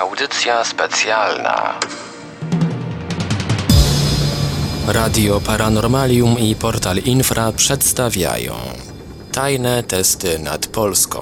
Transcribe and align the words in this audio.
Audycja 0.00 0.64
specjalna. 0.64 1.78
Radio 4.88 5.40
Paranormalium 5.40 6.38
i 6.38 6.54
Portal 6.54 6.98
Infra 6.98 7.52
przedstawiają 7.52 8.52
Tajne 9.32 9.82
testy 9.82 10.38
nad 10.38 10.66
Polską. 10.66 11.20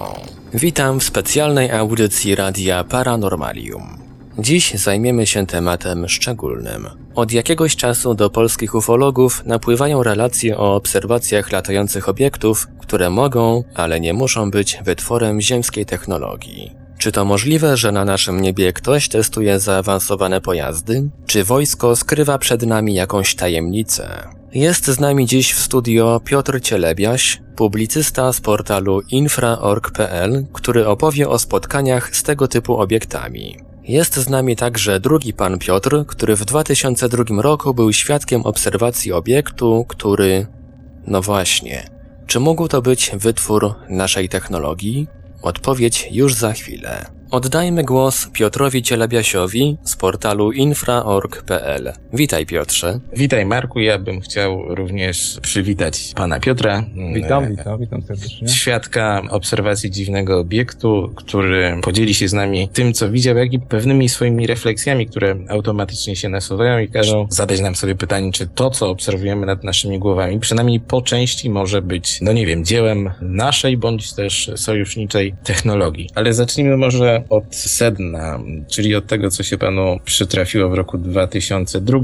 Witam 0.54 1.00
w 1.00 1.04
specjalnej 1.04 1.71
audycji 1.71 2.35
Radia 2.35 2.85
Paranormalium. 2.85 3.98
Dziś 4.39 4.75
zajmiemy 4.75 5.27
się 5.27 5.46
tematem 5.46 6.09
szczególnym. 6.09 6.89
Od 7.14 7.32
jakiegoś 7.32 7.77
czasu 7.77 8.14
do 8.14 8.30
polskich 8.30 8.75
ufologów 8.75 9.43
napływają 9.46 10.02
relacje 10.02 10.59
o 10.59 10.75
obserwacjach 10.75 11.52
latających 11.52 12.09
obiektów, 12.09 12.68
które 12.80 13.11
mogą, 13.11 13.64
ale 13.75 14.00
nie 14.00 14.14
muszą 14.14 14.50
być 14.50 14.79
wytworem 14.84 15.41
ziemskiej 15.41 15.86
technologii. 15.86 16.82
Czy 17.03 17.12
to 17.12 17.25
możliwe, 17.25 17.77
że 17.77 17.93
na 17.93 18.05
naszym 18.05 18.41
niebie 18.41 18.72
ktoś 18.72 19.08
testuje 19.08 19.61
zaawansowane 19.61 20.40
pojazdy? 20.40 21.11
Czy 21.26 21.45
wojsko 21.45 21.96
skrywa 21.96 22.39
przed 22.39 22.63
nami 22.63 22.95
jakąś 22.95 23.35
tajemnicę? 23.35 24.29
Jest 24.54 24.86
z 24.86 25.00
nami 25.00 25.26
dziś 25.26 25.53
w 25.53 25.59
studio 25.59 26.21
Piotr 26.25 26.61
Cielebiaś, 26.61 27.40
publicysta 27.57 28.32
z 28.32 28.40
portalu 28.40 29.00
infra.org.pl, 29.11 30.46
który 30.53 30.86
opowie 30.86 31.29
o 31.29 31.39
spotkaniach 31.39 32.17
z 32.17 32.23
tego 32.23 32.48
typu 32.48 32.77
obiektami. 32.77 33.56
Jest 33.83 34.17
z 34.17 34.28
nami 34.28 34.56
także 34.56 35.00
drugi 35.00 35.33
pan 35.33 35.59
Piotr, 35.59 36.05
który 36.06 36.37
w 36.37 36.45
2002 36.45 37.42
roku 37.42 37.75
był 37.75 37.92
świadkiem 37.92 38.42
obserwacji 38.42 39.12
obiektu, 39.12 39.84
który... 39.89 40.47
No 41.06 41.23
właśnie, 41.23 41.91
czy 42.27 42.41
mógł 42.41 42.69
to 42.69 42.83
być 42.83 43.11
wytwór 43.14 43.75
naszej 43.89 44.28
technologii? 44.28 45.06
Odpowiedź 45.42 46.09
już 46.11 46.34
za 46.34 46.53
chwilę. 46.53 47.22
Oddajmy 47.33 47.84
głos 47.84 48.28
Piotrowi 48.33 48.83
Cielebiasiowi 48.83 49.77
z 49.84 49.97
portalu 49.97 50.53
infra.org.pl. 50.53 51.93
Witaj 52.12 52.47
Piotrze. 52.47 53.01
Witaj 53.17 53.47
Marku, 53.47 53.81
ja 53.81 53.98
bym 53.98 54.20
chciał 54.20 54.75
również 54.75 55.39
przywitać 55.43 56.12
pana 56.17 56.41
Piotra. 56.41 56.84
Witam, 57.15 57.48
witam, 57.48 57.81
witam 57.81 58.03
serdecznie. 58.03 58.48
Świadka 58.48 59.23
obserwacji 59.31 59.91
dziwnego 59.91 60.39
obiektu, 60.39 61.12
który 61.15 61.81
podzieli 61.83 62.15
się 62.15 62.29
z 62.29 62.33
nami 62.33 62.69
tym, 62.73 62.93
co 62.93 63.11
widział, 63.11 63.37
jak 63.37 63.53
i 63.53 63.59
pewnymi 63.61 64.09
swoimi 64.09 64.47
refleksjami, 64.47 65.06
które 65.06 65.37
automatycznie 65.49 66.17
się 66.17 66.28
nasuwają 66.28 66.78
i 66.78 66.89
każą 66.89 67.27
zadać 67.31 67.61
nam 67.61 67.75
sobie 67.75 67.95
pytanie, 67.95 68.33
czy 68.33 68.47
to, 68.47 68.71
co 68.71 68.91
obserwujemy 68.91 69.47
nad 69.47 69.65
naszymi 69.65 69.99
głowami, 69.99 70.41
przynajmniej 70.41 70.81
po 70.81 71.03
części 71.03 71.51
może 71.51 71.83
być, 71.83 72.21
no 72.21 72.33
nie 72.33 72.47
wiem, 72.47 72.65
dziełem 72.65 73.11
naszej 73.21 73.77
bądź 73.77 74.12
też 74.12 74.51
sojuszniczej 74.56 75.34
technologii. 75.45 76.09
Ale 76.15 76.34
zacznijmy 76.34 76.77
może 76.77 77.22
od 77.28 77.55
sedna, 77.55 78.39
czyli 78.69 78.95
od 78.95 79.06
tego, 79.06 79.31
co 79.31 79.42
się 79.42 79.59
panu 79.59 79.98
przytrafiło 80.05 80.69
w 80.69 80.75
roku 80.75 80.98
2002. 80.98 81.98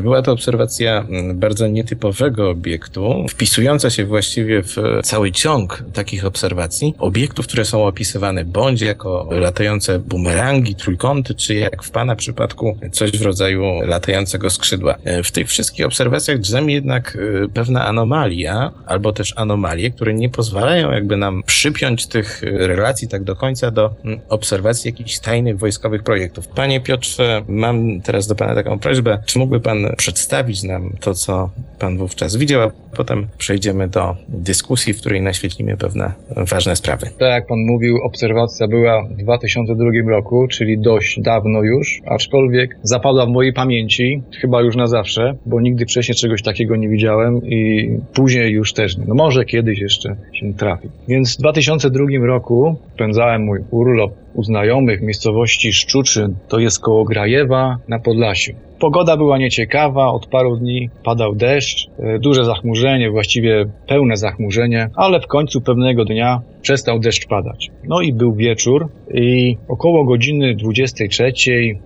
Była 0.00 0.22
to 0.22 0.32
obserwacja 0.32 1.06
bardzo 1.34 1.66
nietypowego 1.66 2.50
obiektu, 2.50 3.26
wpisująca 3.30 3.90
się 3.90 4.04
właściwie 4.04 4.62
w 4.62 4.76
cały 5.02 5.32
ciąg 5.32 5.84
takich 5.92 6.24
obserwacji, 6.24 6.94
obiektów, 6.98 7.46
które 7.46 7.64
są 7.64 7.86
opisywane 7.86 8.44
bądź 8.44 8.80
jako 8.80 9.28
latające 9.30 9.98
bumerangi, 9.98 10.74
trójkąty, 10.74 11.34
czy 11.34 11.54
jak 11.54 11.82
w 11.82 11.90
pana 11.90 12.16
przypadku 12.16 12.78
coś 12.92 13.10
w 13.10 13.22
rodzaju 13.22 13.64
latającego 13.86 14.50
skrzydła. 14.50 14.94
W 15.24 15.30
tych 15.30 15.48
wszystkich 15.48 15.86
obserwacjach 15.86 16.38
drzemie 16.38 16.74
jednak 16.74 17.16
y, 17.16 17.48
pewna 17.54 17.86
anomalia, 17.86 18.72
albo 18.86 19.12
też 19.12 19.32
anomalie, 19.36 19.90
które 19.90 20.14
nie 20.14 20.28
pozwalają 20.28 20.92
jakby 20.92 21.16
nam 21.16 21.42
przypiąć 21.42 22.06
tych 22.06 22.42
relacji 22.42 23.08
tak 23.08 23.24
do 23.24 23.36
końca 23.36 23.70
do 23.70 23.94
obserwacji 24.28 24.63
obserwacji 24.64 24.88
jakichś 24.88 25.18
tajnych 25.18 25.58
wojskowych 25.58 26.02
projektów. 26.02 26.48
Panie 26.48 26.80
Piotrze, 26.80 27.42
mam 27.48 28.00
teraz 28.00 28.26
do 28.26 28.34
Pana 28.34 28.54
taką 28.54 28.78
prośbę. 28.78 29.18
Czy 29.26 29.38
mógłby 29.38 29.60
Pan 29.60 29.76
przedstawić 29.96 30.62
nam 30.62 30.90
to, 31.00 31.14
co 31.14 31.50
Pan 31.78 31.98
wówczas 31.98 32.36
widział, 32.36 32.62
a 32.62 32.70
potem 32.96 33.26
przejdziemy 33.38 33.88
do 33.88 34.16
dyskusji, 34.28 34.94
w 34.94 35.00
której 35.00 35.22
naświetlimy 35.22 35.76
pewne 35.76 36.12
ważne 36.36 36.76
sprawy. 36.76 37.06
Tak 37.06 37.30
jak 37.30 37.46
Pan 37.46 37.58
mówił, 37.58 37.96
obserwacja 38.04 38.68
była 38.68 39.04
w 39.04 39.16
2002 39.16 39.90
roku, 40.08 40.48
czyli 40.48 40.78
dość 40.78 41.20
dawno 41.20 41.62
już, 41.62 42.00
aczkolwiek 42.06 42.76
zapadła 42.82 43.26
w 43.26 43.28
mojej 43.28 43.52
pamięci, 43.52 44.22
chyba 44.40 44.62
już 44.62 44.76
na 44.76 44.86
zawsze, 44.86 45.34
bo 45.46 45.60
nigdy 45.60 45.84
wcześniej 45.84 46.16
czegoś 46.16 46.42
takiego 46.42 46.76
nie 46.76 46.88
widziałem 46.88 47.46
i 47.46 47.90
później 48.14 48.52
już 48.52 48.72
też 48.72 48.96
nie. 48.96 49.04
No 49.08 49.14
może 49.14 49.44
kiedyś 49.44 49.78
jeszcze 49.78 50.16
się 50.32 50.54
trafi. 50.54 50.88
Więc 51.08 51.36
w 51.36 51.38
2002 51.38 52.04
roku 52.26 52.76
spędzałem 52.94 53.42
mój 53.42 53.58
urlop 53.70 54.23
u 54.34 54.42
znajomych 54.42 55.00
w 55.00 55.02
miejscowości 55.02 55.72
Szczuczyn, 55.72 56.34
to 56.48 56.58
jest 56.58 56.80
koło 56.80 57.04
Grajewa 57.04 57.78
na 57.88 57.98
Podlasiu. 57.98 58.52
Pogoda 58.78 59.16
była 59.16 59.38
nieciekawa, 59.38 60.06
od 60.06 60.26
paru 60.26 60.56
dni 60.56 60.90
padał 61.04 61.34
deszcz, 61.34 61.88
e, 61.98 62.18
duże 62.18 62.44
zachmurzenie, 62.44 63.10
właściwie 63.10 63.66
pełne 63.86 64.16
zachmurzenie, 64.16 64.90
ale 64.94 65.20
w 65.20 65.26
końcu 65.26 65.60
pewnego 65.60 66.04
dnia 66.04 66.40
przestał 66.62 66.98
deszcz 66.98 67.26
padać. 67.26 67.70
No 67.84 68.00
i 68.00 68.12
był 68.12 68.34
wieczór 68.34 68.88
i 69.14 69.56
około 69.68 70.04
godziny 70.04 70.54
23, 70.54 71.32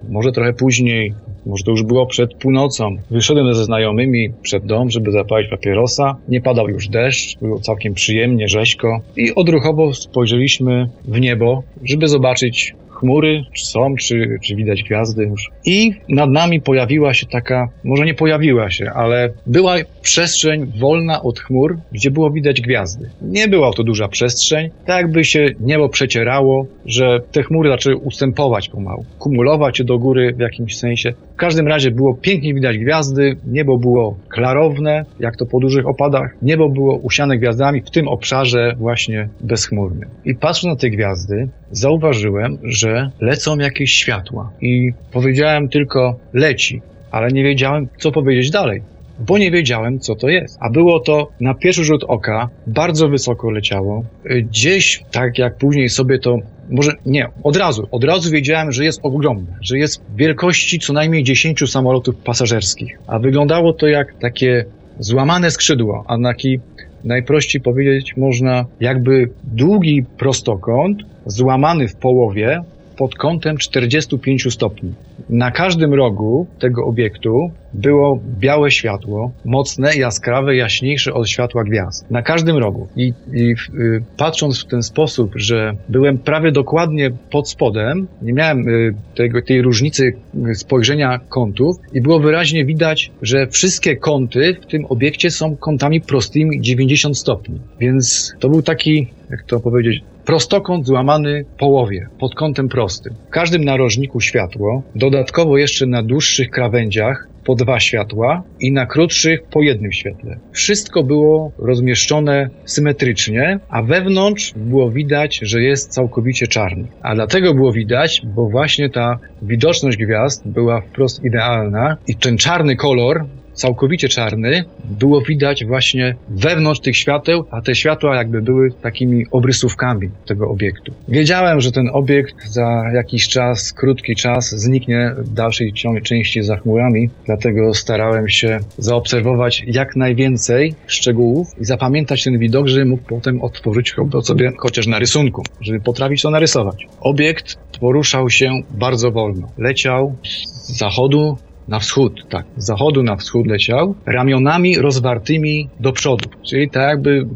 może 0.09 0.33
trochę 0.33 0.53
później, 0.53 1.15
może 1.49 1.65
to 1.65 1.71
już 1.71 1.83
było 1.83 2.07
przed 2.07 2.35
północą. 2.35 2.97
Wyszedłem 3.11 3.55
ze 3.55 3.65
znajomymi 3.65 4.31
przed 4.43 4.67
dom, 4.67 4.91
żeby 4.91 5.13
zapalić 5.13 5.51
papierosa. 5.51 6.17
Nie 6.29 6.41
padał 6.41 6.69
już 6.69 6.89
deszcz, 6.89 7.39
było 7.39 7.61
całkiem 7.61 7.95
przyjemnie, 7.95 8.49
rzeźko 8.49 9.01
i 9.17 9.35
odruchowo 9.35 9.95
spojrzeliśmy 9.95 10.89
w 11.05 11.21
niebo, 11.21 11.63
żeby 11.85 12.09
zobaczyć 12.09 12.75
chmury, 13.01 13.45
czy 13.53 13.67
są, 13.67 13.95
czy, 13.97 14.39
czy 14.43 14.57
widać 14.57 14.83
gwiazdy 14.83 15.25
już. 15.25 15.51
I 15.65 15.95
nad 16.09 16.31
nami 16.31 16.61
pojawiła 16.61 17.15
się 17.15 17.27
taka, 17.27 17.69
może 17.85 18.05
nie 18.05 18.15
pojawiła 18.15 18.71
się, 18.71 18.91
ale 18.95 19.31
była 19.47 19.75
przestrzeń 20.03 20.73
wolna 20.79 21.23
od 21.23 21.41
chmur, 21.41 21.79
gdzie 21.93 22.11
było 22.11 22.31
widać 22.31 22.61
gwiazdy. 22.61 23.11
Nie 23.23 23.49
była 23.49 23.73
to 23.73 23.85
duża 23.85 24.09
przestrzeń, 24.09 24.71
tak 24.87 24.97
jakby 25.03 25.25
się 25.25 25.47
niebo 25.61 25.89
przecierało, 25.89 26.67
że 26.87 27.21
te 27.33 27.43
chmury 27.43 27.71
zaczęły 27.71 27.97
ustępować 27.97 28.69
pomału, 28.69 29.05
kumulować 29.19 29.79
się 29.79 29.85
do 29.85 29.99
góry 29.99 30.35
w 30.37 30.41
jakimś 30.41 30.77
sensie. 30.77 31.15
W 31.35 31.37
każdym 31.37 31.69
razie 31.69 31.91
było 31.91 32.15
pięknie 32.15 32.55
widać 32.55 32.79
gwiazdy, 32.79 33.37
niebo 33.47 33.79
było 33.79 34.17
klarowne, 34.29 35.05
jak 35.21 35.37
to 35.37 35.47
po 35.47 35.61
dużych 35.61 35.87
opadach, 35.87 36.37
niebo 36.43 36.69
było 36.69 36.97
usiane 36.97 37.39
gwiazdami 37.39 37.81
w 37.81 37.91
tym 37.91 38.09
obszarze 38.09 38.75
właśnie 38.79 39.29
bezchmurnym. 39.41 40.09
I 40.25 40.35
patrząc 40.35 40.75
na 40.75 40.81
te 40.81 40.91
gwiazdy, 40.91 41.49
zauważyłem, 41.71 42.59
że 42.63 42.88
lecą 43.21 43.59
jakieś 43.59 43.93
światła. 43.93 44.51
I 44.61 44.93
powiedziałem 45.13 45.69
tylko 45.69 46.17
leci, 46.33 46.83
ale 47.11 47.29
nie 47.29 47.45
wiedziałem, 47.45 47.89
co 47.99 48.13
powiedzieć 48.13 48.51
dalej 48.51 48.83
bo 49.19 49.39
nie 49.39 49.51
wiedziałem, 49.51 50.01
co 50.01 50.15
to 50.15 50.29
jest. 50.29 50.59
A 50.61 50.71
było 50.71 51.01
to 51.01 51.29
na 51.41 51.55
pierwszy 51.55 51.85
rzut 51.85 52.05
oka, 52.09 52.49
bardzo 52.67 53.09
wysoko 53.09 53.51
leciało. 53.51 54.05
Gdzieś, 54.25 55.03
tak 55.11 55.39
jak 55.39 55.57
później 55.57 55.89
sobie 55.89 56.19
to 56.19 56.39
może 56.71 56.93
nie, 57.07 57.29
od 57.43 57.57
razu, 57.57 57.89
od 57.91 58.05
razu 58.05 58.31
wiedziałem, 58.31 58.73
że 58.73 58.85
jest 58.85 59.01
ogromne, 59.03 59.57
że 59.61 59.79
jest 59.79 60.03
wielkości 60.17 60.79
co 60.79 60.93
najmniej 60.93 61.25
10 61.25 61.71
samolotów 61.71 62.17
pasażerskich. 62.17 62.99
A 63.07 63.19
wyglądało 63.19 63.73
to 63.73 63.87
jak 63.87 64.15
takie 64.19 64.65
złamane 64.99 65.51
skrzydła, 65.51 66.05
a 66.07 66.19
taki 66.19 66.61
najprościej 67.05 67.61
powiedzieć 67.61 68.17
można 68.17 68.65
jakby 68.81 69.31
długi 69.45 70.05
prostokąt 70.19 71.03
złamany 71.27 71.89
w 71.89 71.97
połowie 71.97 72.63
pod 72.99 73.15
kątem 73.15 73.57
45 73.57 74.53
stopni. 74.53 74.93
Na 75.29 75.51
każdym 75.51 75.95
rogu 75.95 76.47
tego 76.59 76.85
obiektu 76.85 77.51
było 77.73 78.21
białe 78.39 78.71
światło, 78.71 79.33
mocne, 79.45 79.97
jaskrawe, 79.97 80.57
jaśniejsze 80.57 81.15
od 81.15 81.29
światła 81.29 81.65
gwiazd. 81.65 82.11
Na 82.11 82.23
każdym 82.23 82.57
rogu. 82.57 82.89
I, 82.97 83.13
i 83.33 83.55
y, 83.75 84.03
patrząc 84.17 84.65
w 84.65 84.67
ten 84.67 84.83
sposób, 84.83 85.33
że 85.37 85.73
byłem 85.89 86.19
prawie 86.19 86.53
dokładnie 86.53 87.11
pod 87.31 87.49
spodem, 87.49 88.07
nie 88.23 88.33
miałem 88.33 88.69
y, 88.69 88.95
tego, 89.15 89.43
tej 89.43 89.63
różnicy 89.63 90.13
spojrzenia 90.55 91.21
kątów 91.29 91.77
i 91.93 92.01
było 92.01 92.21
wyraźnie 92.21 92.65
widać, 92.65 93.11
że 93.23 93.47
wszystkie 93.47 93.97
kąty 93.97 94.57
w 94.63 94.67
tym 94.67 94.87
obiekcie 94.89 95.31
są 95.31 95.57
kątami 95.57 96.01
prostymi 96.01 96.61
90 96.61 97.19
stopni. 97.19 97.61
Więc 97.81 98.35
to 98.39 98.49
był 98.49 98.63
taki, 98.63 99.07
jak 99.31 99.43
to 99.43 99.61
powiedzieć, 99.61 100.03
prostokąt 100.29 100.87
złamany 100.87 101.45
połowie, 101.59 102.09
pod 102.19 102.35
kątem 102.35 102.69
prostym. 102.69 103.15
W 103.29 103.31
każdym 103.31 103.65
narożniku 103.65 104.21
światło, 104.21 104.83
dodatkowo 104.95 105.59
jeszcze 105.59 105.87
na 105.87 106.03
dłuższych 106.03 106.51
krawędziach 106.51 107.29
po 107.45 107.55
dwa 107.55 107.81
światła 107.81 108.43
i 108.61 108.73
na 108.73 108.87
krótszych 108.87 109.43
po 109.43 109.63
jednym 109.63 109.93
świetle. 109.93 110.39
Wszystko 110.53 111.03
było 111.03 111.53
rozmieszczone 111.59 112.51
symetrycznie, 112.65 113.59
a 113.69 113.83
wewnątrz 113.83 114.55
było 114.57 114.91
widać, 114.91 115.41
że 115.43 115.63
jest 115.63 115.91
całkowicie 115.91 116.47
czarny. 116.47 116.85
A 117.03 117.15
dlatego 117.15 117.55
było 117.55 117.73
widać, 117.73 118.23
bo 118.25 118.49
właśnie 118.49 118.91
ta 118.91 119.19
widoczność 119.43 119.99
gwiazd 119.99 120.49
była 120.49 120.81
wprost 120.81 121.25
idealna 121.25 121.97
i 122.07 122.17
ten 122.17 122.39
czarny 122.39 122.77
kolor 122.77 123.25
całkowicie 123.59 124.09
czarny, 124.09 124.65
było 124.85 125.21
widać 125.21 125.65
właśnie 125.65 126.15
wewnątrz 126.29 126.81
tych 126.81 126.97
świateł, 126.97 127.45
a 127.51 127.61
te 127.61 127.75
światła 127.75 128.17
jakby 128.17 128.43
były 128.43 128.71
takimi 128.83 129.27
obrysówkami 129.31 130.11
tego 130.27 130.49
obiektu. 130.49 130.93
Wiedziałem, 131.09 131.61
że 131.61 131.73
ten 131.73 131.91
obiekt 131.93 132.47
za 132.47 132.83
jakiś 132.95 133.29
czas, 133.29 133.73
krótki 133.73 134.17
czas 134.17 134.51
zniknie 134.51 135.15
w 135.19 135.33
dalszej 135.33 135.73
części 136.03 136.43
za 136.43 136.57
chmurami, 136.57 137.11
dlatego 137.27 137.75
starałem 137.75 138.29
się 138.29 138.61
zaobserwować 138.79 139.65
jak 139.67 139.97
najwięcej 139.97 140.75
szczegółów 140.87 141.49
i 141.61 141.65
zapamiętać 141.65 142.25
ten 142.25 142.39
widok, 142.39 142.69
żeby 142.69 142.85
mógł 142.85 143.03
potem 143.09 143.43
otworzyć 143.43 143.95
go 143.99 144.23
sobie 144.23 144.53
chociaż 144.59 144.87
na 144.87 144.99
rysunku, 144.99 145.43
żeby 145.61 145.81
potrafić 145.81 146.23
to 146.23 146.31
narysować. 146.31 146.87
Obiekt 147.01 147.59
poruszał 147.81 148.31
się 148.31 148.51
bardzo 148.71 149.11
wolno. 149.11 149.49
Leciał 149.59 150.17
z 150.25 150.79
zachodu 150.79 151.39
na 151.69 151.79
wschód, 151.79 152.29
tak, 152.29 152.47
z 152.57 152.67
zachodu 152.67 153.03
na 153.03 153.17
wschód 153.17 153.47
leciał, 153.47 153.95
ramionami 154.07 154.79
rozwartymi 154.79 155.69
do 155.81 155.93
przodu. 155.93 156.29
Czyli 156.43 156.71
tak 156.71 156.89
jakby 156.89 157.27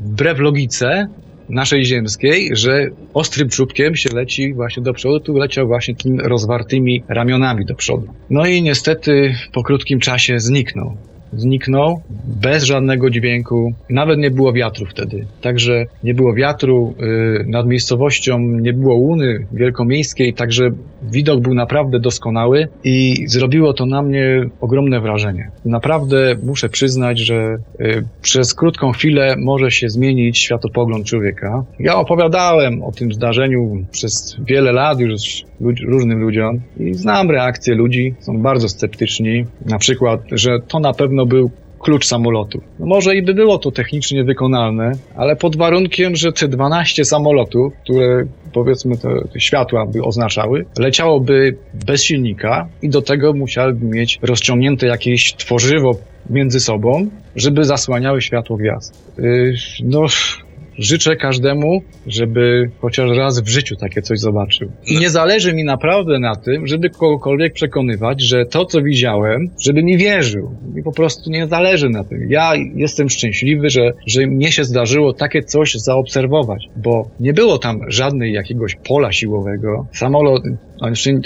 wbrew 0.00 0.38
logice 0.38 1.08
naszej 1.48 1.84
ziemskiej, 1.84 2.50
że 2.52 2.86
ostrym 3.14 3.48
czubkiem 3.48 3.96
się 3.96 4.08
leci 4.14 4.54
właśnie 4.54 4.82
do 4.82 4.92
przodu, 4.92 5.20
tu 5.20 5.34
leciał 5.34 5.66
właśnie 5.66 5.94
tymi 5.94 6.18
rozwartymi 6.18 7.02
ramionami 7.08 7.64
do 7.64 7.74
przodu. 7.74 8.06
No 8.30 8.46
i 8.46 8.62
niestety 8.62 9.34
po 9.52 9.62
krótkim 9.62 10.00
czasie 10.00 10.40
zniknął 10.40 10.96
zniknął 11.32 12.00
bez 12.24 12.64
żadnego 12.64 13.10
dźwięku. 13.10 13.72
Nawet 13.90 14.18
nie 14.18 14.30
było 14.30 14.52
wiatru 14.52 14.86
wtedy. 14.86 15.26
Także 15.42 15.84
nie 16.04 16.14
było 16.14 16.34
wiatru, 16.34 16.94
yy, 16.98 17.44
nad 17.48 17.66
miejscowością 17.66 18.38
nie 18.38 18.72
było 18.72 18.94
łuny 18.94 19.46
wielkomiejskiej, 19.52 20.34
także 20.34 20.70
widok 21.02 21.40
był 21.40 21.54
naprawdę 21.54 22.00
doskonały 22.00 22.68
i 22.84 23.24
zrobiło 23.26 23.72
to 23.72 23.86
na 23.86 24.02
mnie 24.02 24.44
ogromne 24.60 25.00
wrażenie. 25.00 25.50
Naprawdę 25.64 26.36
muszę 26.42 26.68
przyznać, 26.68 27.18
że 27.18 27.56
yy, 27.78 28.04
przez 28.22 28.54
krótką 28.54 28.92
chwilę 28.92 29.34
może 29.38 29.70
się 29.70 29.88
zmienić 29.88 30.38
światopogląd 30.38 31.06
człowieka. 31.06 31.64
Ja 31.78 31.96
opowiadałem 31.96 32.82
o 32.82 32.92
tym 32.92 33.12
zdarzeniu 33.12 33.84
przez 33.90 34.36
wiele 34.46 34.72
lat 34.72 35.00
już 35.00 35.44
różnym 35.60 36.20
ludziom 36.20 36.60
i 36.80 36.94
znam 36.94 37.30
reakcje 37.30 37.74
ludzi, 37.74 38.14
są 38.20 38.38
bardzo 38.38 38.68
sceptyczni. 38.68 39.44
Na 39.66 39.78
przykład, 39.78 40.20
że 40.32 40.58
to 40.68 40.80
na 40.80 40.92
pewno 40.92 41.26
był 41.26 41.50
klucz 41.78 42.06
samolotu. 42.06 42.60
No 42.78 42.86
może 42.86 43.16
i 43.16 43.22
by 43.22 43.34
było 43.34 43.58
to 43.58 43.70
technicznie 43.70 44.24
wykonalne, 44.24 44.92
ale 45.16 45.36
pod 45.36 45.56
warunkiem, 45.56 46.16
że 46.16 46.32
te 46.32 46.48
12 46.48 47.04
samolotów, 47.04 47.72
które 47.82 48.26
powiedzmy 48.52 48.98
te, 48.98 49.08
te, 49.32 49.40
światła 49.40 49.86
by 49.86 50.02
oznaczały, 50.02 50.64
leciałoby 50.78 51.56
bez 51.86 52.02
silnika 52.02 52.68
i 52.82 52.88
do 52.88 53.02
tego 53.02 53.32
musiałyby 53.32 53.86
mieć 53.86 54.18
rozciągnięte 54.22 54.86
jakieś 54.86 55.34
tworzywo 55.34 55.96
między 56.30 56.60
sobą, 56.60 57.10
żeby 57.36 57.64
zasłaniały 57.64 58.22
światło 58.22 58.56
gwiazd. 58.56 59.12
Yy, 59.18 59.54
no, 59.84 60.06
życzę 60.78 61.16
każdemu, 61.16 61.82
żeby 62.06 62.70
chociaż 62.80 63.10
raz 63.16 63.40
w 63.40 63.48
życiu 63.48 63.76
takie 63.76 64.02
coś 64.02 64.18
zobaczył. 64.18 64.72
I 64.86 64.98
nie 64.98 65.10
zależy 65.10 65.54
mi 65.54 65.64
naprawdę 65.64 66.18
na 66.18 66.36
tym, 66.36 66.66
żeby 66.66 66.90
kogokolwiek 66.90 67.52
przekonywać, 67.52 68.22
że 68.22 68.46
to, 68.46 68.64
co 68.64 68.82
widziałem, 68.82 69.50
żeby 69.60 69.82
mi 69.82 69.96
wierzył. 69.96 70.50
Mi 70.74 70.82
po 70.82 70.92
prostu 70.92 71.30
nie 71.30 71.46
zależy 71.46 71.88
na 71.88 72.04
tym. 72.04 72.30
Ja 72.30 72.52
jestem 72.74 73.08
szczęśliwy, 73.08 73.70
że, 73.70 73.92
że 74.06 74.26
mnie 74.26 74.52
się 74.52 74.64
zdarzyło 74.64 75.12
takie 75.12 75.42
coś 75.42 75.74
zaobserwować, 75.74 76.68
bo 76.76 77.10
nie 77.20 77.32
było 77.32 77.58
tam 77.58 77.80
żadnej 77.88 78.32
jakiegoś 78.32 78.76
pola 78.88 79.12
siłowego. 79.12 79.86
Samolot, 79.92 80.42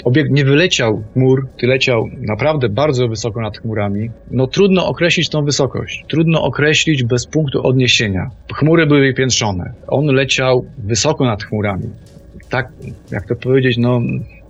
obiekt 0.03 0.31
nie 0.31 0.45
wyleciał 0.45 1.03
chmur, 1.13 1.47
ty 1.57 1.67
leciał 1.67 2.07
naprawdę 2.21 2.69
bardzo 2.69 3.07
wysoko 3.07 3.41
nad 3.41 3.57
chmurami. 3.57 4.09
No 4.31 4.47
trudno 4.47 4.87
określić 4.87 5.29
tą 5.29 5.45
wysokość. 5.45 6.05
Trudno 6.07 6.43
określić 6.43 7.03
bez 7.03 7.27
punktu 7.27 7.67
odniesienia. 7.67 8.29
Chmury 8.53 8.85
były 8.87 9.13
piętrzone 9.13 9.73
on 9.87 10.05
leciał 10.05 10.65
wysoko 10.77 11.25
nad 11.25 11.43
chmurami. 11.43 11.89
Tak, 12.49 12.69
jak 13.11 13.27
to 13.27 13.35
powiedzieć, 13.35 13.77
no, 13.77 14.01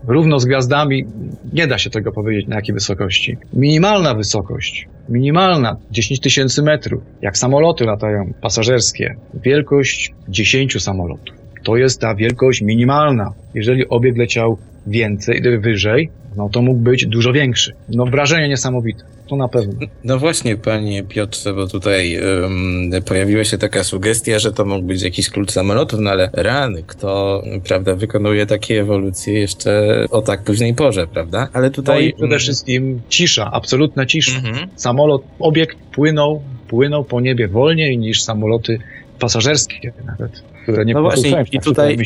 równo 0.08 0.40
z 0.40 0.46
gwiazdami, 0.46 1.06
nie 1.54 1.68
da 1.68 1.78
się 1.78 1.90
tego 1.90 2.12
powiedzieć 2.12 2.48
na 2.48 2.56
jakiej 2.56 2.74
wysokości. 2.74 3.38
Minimalna 3.54 4.14
wysokość, 4.14 4.88
minimalna, 5.10 5.78
10 5.92 6.20
tysięcy 6.20 6.64
metrów, 6.64 7.04
jak 7.22 7.38
samoloty 7.38 7.86
latają 7.86 8.34
pasażerskie, 8.42 9.16
wielkość 9.34 10.14
10 10.30 10.84
samolotów. 10.84 11.36
To 11.64 11.78
jest 11.78 12.02
ta 12.02 12.16
wielkość 12.16 12.62
minimalna. 12.62 13.34
Jeżeli 13.56 13.88
obiekt 13.88 14.18
leciał 14.18 14.58
więcej, 14.88 15.42
wyżej, 15.60 16.10
no 16.36 16.50
to 16.50 16.62
mógł 16.62 16.80
być 16.80 17.06
dużo 17.06 17.34
większy. 17.34 17.74
No 17.90 18.06
wrażenie 18.06 18.50
niesamowite 18.50 19.04
to 19.32 19.36
na 19.36 19.48
pewno. 19.48 19.88
No 20.04 20.20
właśnie, 20.20 20.58
panie 20.58 21.04
Piotrze, 21.04 21.54
bo 21.54 21.68
tutaj 21.68 22.20
um, 22.42 22.92
pojawiła 23.06 23.44
się 23.44 23.58
taka 23.58 23.84
sugestia, 23.84 24.40
że 24.40 24.52
to 24.52 24.66
mógł 24.66 24.88
być 24.88 25.02
jakiś 25.02 25.30
klucz 25.30 25.52
samolotów, 25.52 26.00
no 26.00 26.10
ale 26.10 26.30
rany, 26.34 26.84
kto, 26.88 27.44
prawda, 27.68 27.96
wykonuje 27.96 28.46
takie 28.46 28.82
ewolucje 28.82 29.34
jeszcze 29.34 30.06
o 30.10 30.22
tak 30.22 30.44
późnej 30.44 30.74
porze, 30.74 31.08
prawda? 31.08 31.48
Ale 31.54 31.72
tutaj... 31.72 31.96
No 31.96 32.02
i 32.02 32.14
przede 32.14 32.40
wszystkim 32.40 33.02
cisza, 33.10 33.52
absolutna 33.52 34.06
cisza. 34.06 34.38
Mhm. 34.38 34.70
Samolot, 34.76 35.24
obiekt 35.40 35.78
płynął, 35.92 36.42
płynął 36.68 37.04
po 37.04 37.22
niebie 37.22 37.48
wolniej 37.48 37.98
niż 37.98 38.24
samoloty 38.24 38.80
pasażerskie 39.20 39.94
nawet 40.06 40.44
które 40.64 40.86
nie 40.86 40.94
no 40.94 41.02
właśnie, 41.02 41.46
i 41.52 41.60
tutaj, 41.60 41.98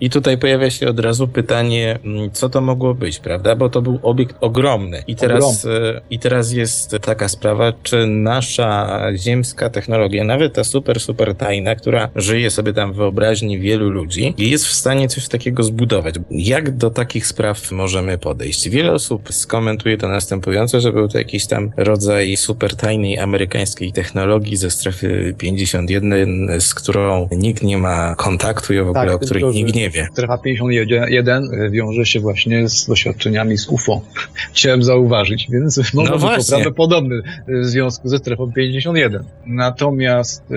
I 0.00 0.10
tutaj 0.10 0.38
pojawia 0.38 0.70
się 0.70 0.88
od 0.88 1.00
razu 1.00 1.28
pytanie, 1.28 1.98
mm, 2.04 2.30
co 2.30 2.48
to 2.48 2.60
mogło 2.60 2.94
być, 2.94 3.18
prawda? 3.18 3.56
Bo 3.56 3.68
to 3.68 3.82
był 3.82 3.98
obiekt 4.02 4.36
ogromny. 4.40 5.02
I 5.06 5.16
teraz, 5.16 5.64
e, 5.64 6.00
i 6.10 6.18
teraz 6.18 6.52
jest 6.52 6.96
taka 7.00 7.28
sprawa, 7.28 7.72
czy 7.82 8.06
nasza 8.06 9.00
ziemska 9.16 9.70
technologia, 9.70 10.24
nawet 10.24 10.54
ta 10.54 10.64
super, 10.64 11.00
super 11.00 11.34
tajna, 11.34 11.74
która 11.74 12.08
żyje 12.16 12.50
sobie 12.50 12.72
tam 12.72 12.92
w 12.92 12.96
wyobraźni 12.96 13.58
wielu 13.58 13.90
ludzi, 13.90 14.34
jest 14.38 14.66
w 14.66 14.72
stanie 14.72 15.08
coś 15.08 15.28
takiego 15.28 15.62
zbudować. 15.62 16.14
Jak 16.30 16.76
do 16.76 16.90
takich 16.90 17.26
spraw 17.26 17.72
możemy 17.72 18.18
podejść? 18.18 18.68
Wiele 18.68 18.92
osób 18.92 19.32
skomentuje 19.32 19.98
to 19.98 20.08
następująco, 20.08 20.80
że 20.80 20.92
był 20.92 21.08
to 21.08 21.18
jakiś 21.18 21.46
tam 21.46 21.70
rodzaj 21.76 22.36
super 22.36 22.76
tajnej 22.76 23.18
amerykańskiej 23.18 23.92
technologii 23.92 24.56
ze 24.56 24.70
strefy 24.70 25.34
51, 25.38 26.60
z 26.60 26.74
którą 26.74 27.28
nikt 27.32 27.62
nie 27.62 27.78
ma 27.84 28.14
kontaktu 28.14 28.74
i 28.74 28.78
w 28.78 28.88
ogóle 28.88 29.06
tak, 29.06 29.14
o 29.14 29.18
których 29.18 29.54
nikt 29.54 29.74
nie 29.74 29.90
wie. 29.90 30.08
Strefa 30.12 30.38
51 30.38 31.44
e, 31.44 31.70
wiąże 31.70 32.06
się 32.06 32.20
właśnie 32.20 32.68
z 32.68 32.86
doświadczeniami 32.86 33.58
z 33.58 33.68
UFO. 33.68 34.00
Chciałem 34.54 34.82
zauważyć, 34.82 35.46
więc 35.50 35.80
no 35.94 36.02
może 36.02 36.26
no 36.26 36.36
to 36.36 36.44
prawdopodobny 36.48 37.16
e, 37.16 37.60
w 37.60 37.64
związku 37.64 38.08
ze 38.08 38.18
strefą 38.18 38.52
51. 38.52 39.24
Natomiast 39.46 40.42
e, 40.50 40.54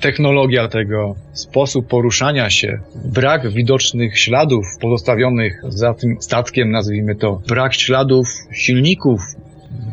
technologia 0.00 0.68
tego, 0.68 1.14
sposób 1.32 1.86
poruszania 1.86 2.50
się, 2.50 2.80
brak 3.04 3.52
widocznych 3.52 4.18
śladów 4.18 4.64
pozostawionych 4.80 5.62
za 5.68 5.94
tym 5.94 6.16
statkiem, 6.20 6.70
nazwijmy 6.70 7.14
to, 7.14 7.42
brak 7.48 7.74
śladów 7.74 8.28
silników, 8.52 9.20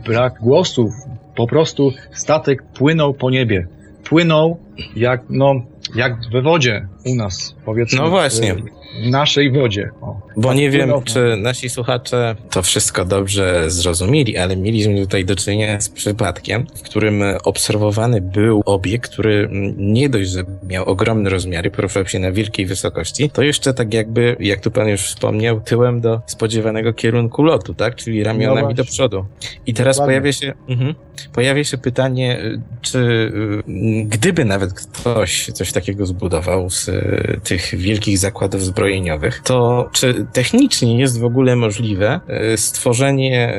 brak 0.06 0.34
głosów, 0.42 0.94
po 1.36 1.48
prostu 1.48 1.94
statek 2.12 2.64
płynął 2.64 3.14
po 3.14 3.30
niebie. 3.30 3.68
Płynął 4.04 4.58
jak, 4.96 5.22
no, 5.30 5.62
jak 5.96 6.30
we 6.32 6.42
wodzie 6.42 6.88
u 7.06 7.16
nas, 7.16 7.56
powiedzmy. 7.66 8.00
No 8.00 8.10
właśnie. 8.10 8.56
W 9.04 9.10
naszej 9.10 9.52
wodzie. 9.52 9.90
O, 10.02 10.22
Bo 10.38 10.54
nie 10.54 10.70
wiem, 10.70 10.92
czy 11.04 11.38
nasi 11.38 11.70
słuchacze 11.70 12.36
to 12.50 12.62
wszystko 12.62 13.06
dobrze 13.06 13.70
zrozumieli, 13.72 14.38
ale 14.38 14.56
mieliśmy 14.56 15.02
tutaj 15.02 15.26
do 15.26 15.36
czynienia 15.36 15.82
z 15.82 15.90
przypadkiem, 15.90 16.68
w 16.76 16.82
którym 16.82 17.24
obserwowany 17.44 18.22
był 18.22 18.62
obiekt, 18.66 19.12
który 19.12 19.50
nie 19.78 20.10
dość, 20.10 20.30
że 20.30 20.44
miał 20.68 20.86
ogromne 20.86 21.30
rozmiary, 21.30 21.72
poruszał 21.72 22.08
się 22.08 22.20
na 22.20 22.32
wielkiej 22.32 22.66
wysokości, 22.66 23.30
to 23.30 23.44
jeszcze 23.44 23.74
tak 23.74 23.94
jakby, 23.94 24.36
jak 24.40 24.62
tu 24.62 24.72
pan 24.72 24.88
już 24.88 25.02
wspomniał, 25.02 25.62
tyłem 25.62 26.02
do 26.02 26.22
spodziewanego 26.26 26.94
kierunku 26.94 27.44
lotu, 27.44 27.74
tak? 27.74 27.96
Czyli 27.96 28.24
ramionami 28.24 28.68
no 28.68 28.74
do 28.74 28.86
przodu. 28.86 29.26
I 29.66 29.74
teraz 29.74 29.98
pojawia 29.98 30.34
się, 30.34 30.54
mhm, 30.70 30.96
pojawia 31.34 31.64
się 31.64 31.78
pytanie, 31.78 32.40
czy 32.82 33.00
y, 33.00 34.04
gdyby 34.04 34.46
nawet 34.46 34.74
ktoś 34.74 35.46
coś 35.46 35.72
takiego 35.80 36.06
zbudował 36.06 36.70
z 36.70 36.88
y, 36.88 37.40
tych 37.44 37.76
wielkich 37.76 38.18
zakładów 38.18 38.64
zbrojeniowych, 38.64 39.42
to 39.44 39.90
czy 39.92 40.26
technicznie 40.34 41.00
jest 41.00 41.20
w 41.20 41.26
ogóle 41.26 41.56
możliwe 41.56 42.20
y, 42.54 42.58
stworzenie 42.58 43.58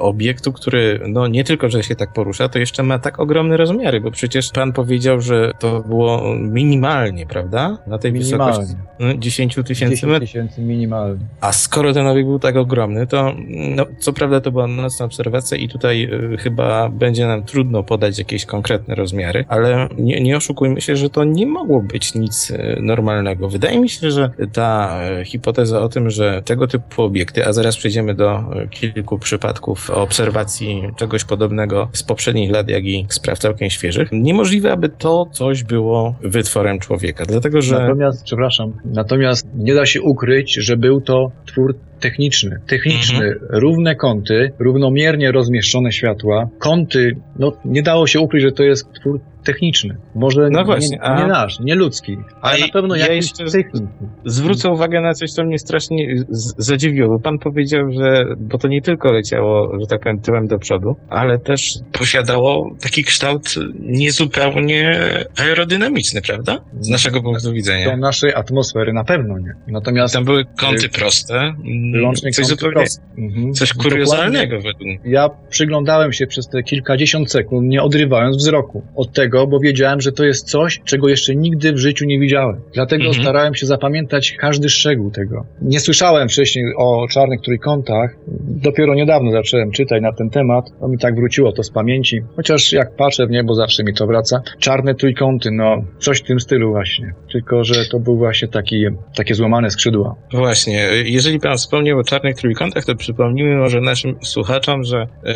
obiektu, 0.00 0.52
który 0.52 1.00
no 1.08 1.26
nie 1.26 1.44
tylko, 1.44 1.68
że 1.68 1.82
się 1.82 1.96
tak 1.96 2.12
porusza, 2.12 2.48
to 2.48 2.58
jeszcze 2.58 2.82
ma 2.82 2.98
tak 2.98 3.20
ogromne 3.20 3.56
rozmiary, 3.56 4.00
bo 4.00 4.10
przecież 4.10 4.50
pan 4.50 4.72
powiedział, 4.72 5.20
że 5.20 5.52
to 5.58 5.80
było 5.80 6.34
minimalnie, 6.34 7.26
prawda? 7.26 7.78
Na 7.86 7.98
tej 7.98 8.12
minimalnie. 8.12 8.60
wysokości 8.60 8.90
10 9.18 9.56
no, 9.56 9.62
tysięcy 9.62 10.06
metrów. 10.06 10.28
tysięcy 10.28 10.60
minimalnie. 10.60 11.24
A 11.40 11.52
skoro 11.52 11.92
ten 11.92 12.06
obiekt 12.06 12.28
był 12.28 12.38
tak 12.38 12.56
ogromny, 12.56 13.06
to 13.06 13.34
no, 13.48 13.86
co 13.98 14.12
prawda 14.12 14.40
to 14.40 14.52
była 14.52 14.66
nocna 14.66 15.06
obserwacja 15.06 15.56
i 15.56 15.68
tutaj 15.68 16.10
chyba 16.38 16.88
będzie 16.88 17.26
nam 17.26 17.42
trudno 17.42 17.82
podać 17.82 18.18
jakieś 18.18 18.46
konkretne 18.46 18.94
rozmiary, 18.94 19.44
ale 19.48 19.88
nie, 19.98 20.20
nie 20.20 20.36
oszukujmy 20.36 20.80
się, 20.80 20.96
że 20.96 21.10
to 21.10 21.24
nie 21.24 21.46
mogło 21.50 21.82
być 21.82 22.14
nic 22.14 22.50
e, 22.50 22.76
normalnego. 22.80 23.48
Wydaje 23.48 23.80
mi 23.80 23.88
się, 23.88 24.10
że 24.10 24.30
ta 24.52 25.00
e, 25.02 25.24
hipoteza 25.24 25.80
o 25.80 25.88
tym, 25.88 26.10
że 26.10 26.42
tego 26.44 26.66
typu 26.66 27.02
obiekty, 27.02 27.46
a 27.46 27.52
zaraz 27.52 27.76
przejdziemy 27.76 28.14
do 28.14 28.30
e, 28.30 28.68
kilku 28.68 29.18
przypadków 29.18 29.90
obserwacji 29.90 30.82
czegoś 30.96 31.24
podobnego 31.24 31.88
z 31.92 32.02
poprzednich 32.02 32.50
lat, 32.50 32.68
jak 32.68 32.84
i 32.84 33.06
spraw 33.08 33.38
całkiem 33.38 33.70
świeżych, 33.70 34.08
niemożliwe, 34.12 34.72
aby 34.72 34.88
to 34.88 35.26
coś 35.32 35.64
było 35.64 36.14
wytworem 36.22 36.78
człowieka. 36.78 37.24
Dlatego, 37.26 37.62
że. 37.62 37.78
Natomiast, 37.78 38.24
przepraszam, 38.24 38.72
natomiast 38.84 39.46
nie 39.54 39.74
da 39.74 39.86
się 39.86 40.02
ukryć, 40.02 40.54
że 40.54 40.76
był 40.76 41.00
to 41.00 41.32
twór 41.46 41.74
techniczny. 42.00 42.60
Techniczny, 42.66 43.26
mhm. 43.26 43.60
równe 43.60 43.96
kąty, 43.96 44.52
równomiernie 44.58 45.32
rozmieszczone 45.32 45.92
światła. 45.92 46.48
Kąty, 46.58 47.16
no 47.38 47.52
nie 47.64 47.82
dało 47.82 48.06
się 48.06 48.20
ukryć, 48.20 48.42
że 48.42 48.52
to 48.52 48.62
jest 48.62 48.92
twór 48.92 49.20
techniczny. 49.44 49.96
Może 50.14 50.48
no 50.50 50.64
właśnie, 50.64 50.96
nie, 50.96 51.02
a... 51.02 51.20
nie 51.20 51.26
nasz, 51.26 51.60
nie 51.60 51.74
ludzki, 51.74 52.16
ale 52.40 52.56
a 52.56 52.66
na 52.66 52.72
pewno 52.72 52.96
ja 52.96 53.12
jakiś 53.12 53.32
techniczny. 53.32 53.88
Zwrócę 54.24 54.70
uwagę 54.70 55.00
na 55.00 55.14
coś, 55.14 55.32
co 55.32 55.44
mnie 55.44 55.58
strasznie 55.58 56.24
zadziwiło, 56.58 57.08
bo 57.08 57.18
pan 57.18 57.38
powiedział, 57.38 57.92
że, 57.92 58.24
bo 58.38 58.58
to 58.58 58.68
nie 58.68 58.82
tylko 58.82 59.12
leciało, 59.12 59.80
że 59.80 59.86
tak 59.86 60.00
powiem, 60.00 60.20
tyłem 60.20 60.46
do 60.46 60.58
przodu, 60.58 60.96
ale 61.08 61.38
też 61.38 61.74
posiadało 61.92 62.76
taki 62.80 63.04
kształt 63.04 63.54
niezupełnie 63.80 65.00
aerodynamiczny, 65.38 66.22
prawda? 66.22 66.58
Z 66.80 66.88
naszego 66.88 67.22
punktu 67.22 67.52
widzenia. 67.52 67.90
Do 67.90 67.96
naszej 67.96 68.34
atmosfery 68.34 68.92
na 68.92 69.04
pewno 69.04 69.38
nie. 69.38 69.54
Natomiast... 69.66 70.14
Tam 70.14 70.24
były 70.24 70.44
kąty 70.44 70.86
y, 70.86 70.88
proste, 70.88 71.54
Wyłącznie 71.92 72.30
coś 72.30 72.46
zupełnie, 72.46 72.84
mhm. 73.18 73.52
coś 73.52 73.72
kuriozalnego 73.72 74.56
według 74.56 74.80
mnie. 74.80 74.98
Ja 75.04 75.30
przyglądałem 75.48 76.12
się 76.12 76.26
przez 76.26 76.48
te 76.48 76.62
kilkadziesiąt 76.62 77.30
sekund, 77.30 77.68
nie 77.68 77.82
odrywając 77.82 78.36
wzroku 78.36 78.82
od 78.96 79.12
tego, 79.12 79.29
bo 79.46 79.58
wiedziałem, 79.60 80.00
że 80.00 80.12
to 80.12 80.24
jest 80.24 80.50
coś, 80.50 80.80
czego 80.84 81.08
jeszcze 81.08 81.34
nigdy 81.36 81.72
w 81.72 81.78
życiu 81.78 82.04
nie 82.04 82.20
widziałem. 82.20 82.60
Dlatego 82.74 83.04
mhm. 83.04 83.22
starałem 83.22 83.54
się 83.54 83.66
zapamiętać 83.66 84.32
każdy 84.38 84.68
szczegół 84.68 85.10
tego. 85.10 85.46
Nie 85.62 85.80
słyszałem 85.80 86.28
wcześniej 86.28 86.64
o 86.78 87.06
czarnych 87.10 87.40
trójkątach. 87.40 88.16
Dopiero 88.48 88.94
niedawno 88.94 89.32
zacząłem 89.32 89.70
czytać 89.70 90.02
na 90.02 90.12
ten 90.12 90.30
temat. 90.30 90.64
To 90.80 90.88
mi 90.88 90.98
tak 90.98 91.14
wróciło 91.14 91.52
to 91.52 91.62
z 91.62 91.70
pamięci. 91.70 92.20
Chociaż 92.36 92.72
jak 92.72 92.96
patrzę 92.96 93.26
w 93.26 93.30
niebo, 93.30 93.54
zawsze 93.54 93.84
mi 93.84 93.94
to 93.94 94.06
wraca. 94.06 94.42
Czarne 94.58 94.94
trójkąty, 94.94 95.50
no 95.50 95.84
coś 95.98 96.18
w 96.18 96.22
tym 96.22 96.40
stylu 96.40 96.70
właśnie. 96.70 97.14
Tylko, 97.32 97.64
że 97.64 97.86
to 97.90 97.98
był 97.98 98.16
właśnie 98.16 98.48
taki, 98.48 98.84
takie 99.16 99.34
złamane 99.34 99.70
skrzydła. 99.70 100.16
Właśnie. 100.32 100.88
Jeżeli 101.04 101.40
pan 101.40 101.56
wspomniał 101.56 101.80
wspomniał 101.80 101.98
o 101.98 102.04
czarnych 102.04 102.36
trójkątach, 102.36 102.84
to 102.84 102.94
przypomnijmy 102.94 103.56
może 103.56 103.80
naszym 103.80 104.16
słuchaczom, 104.22 104.84
że 104.84 105.06
yy, 105.24 105.34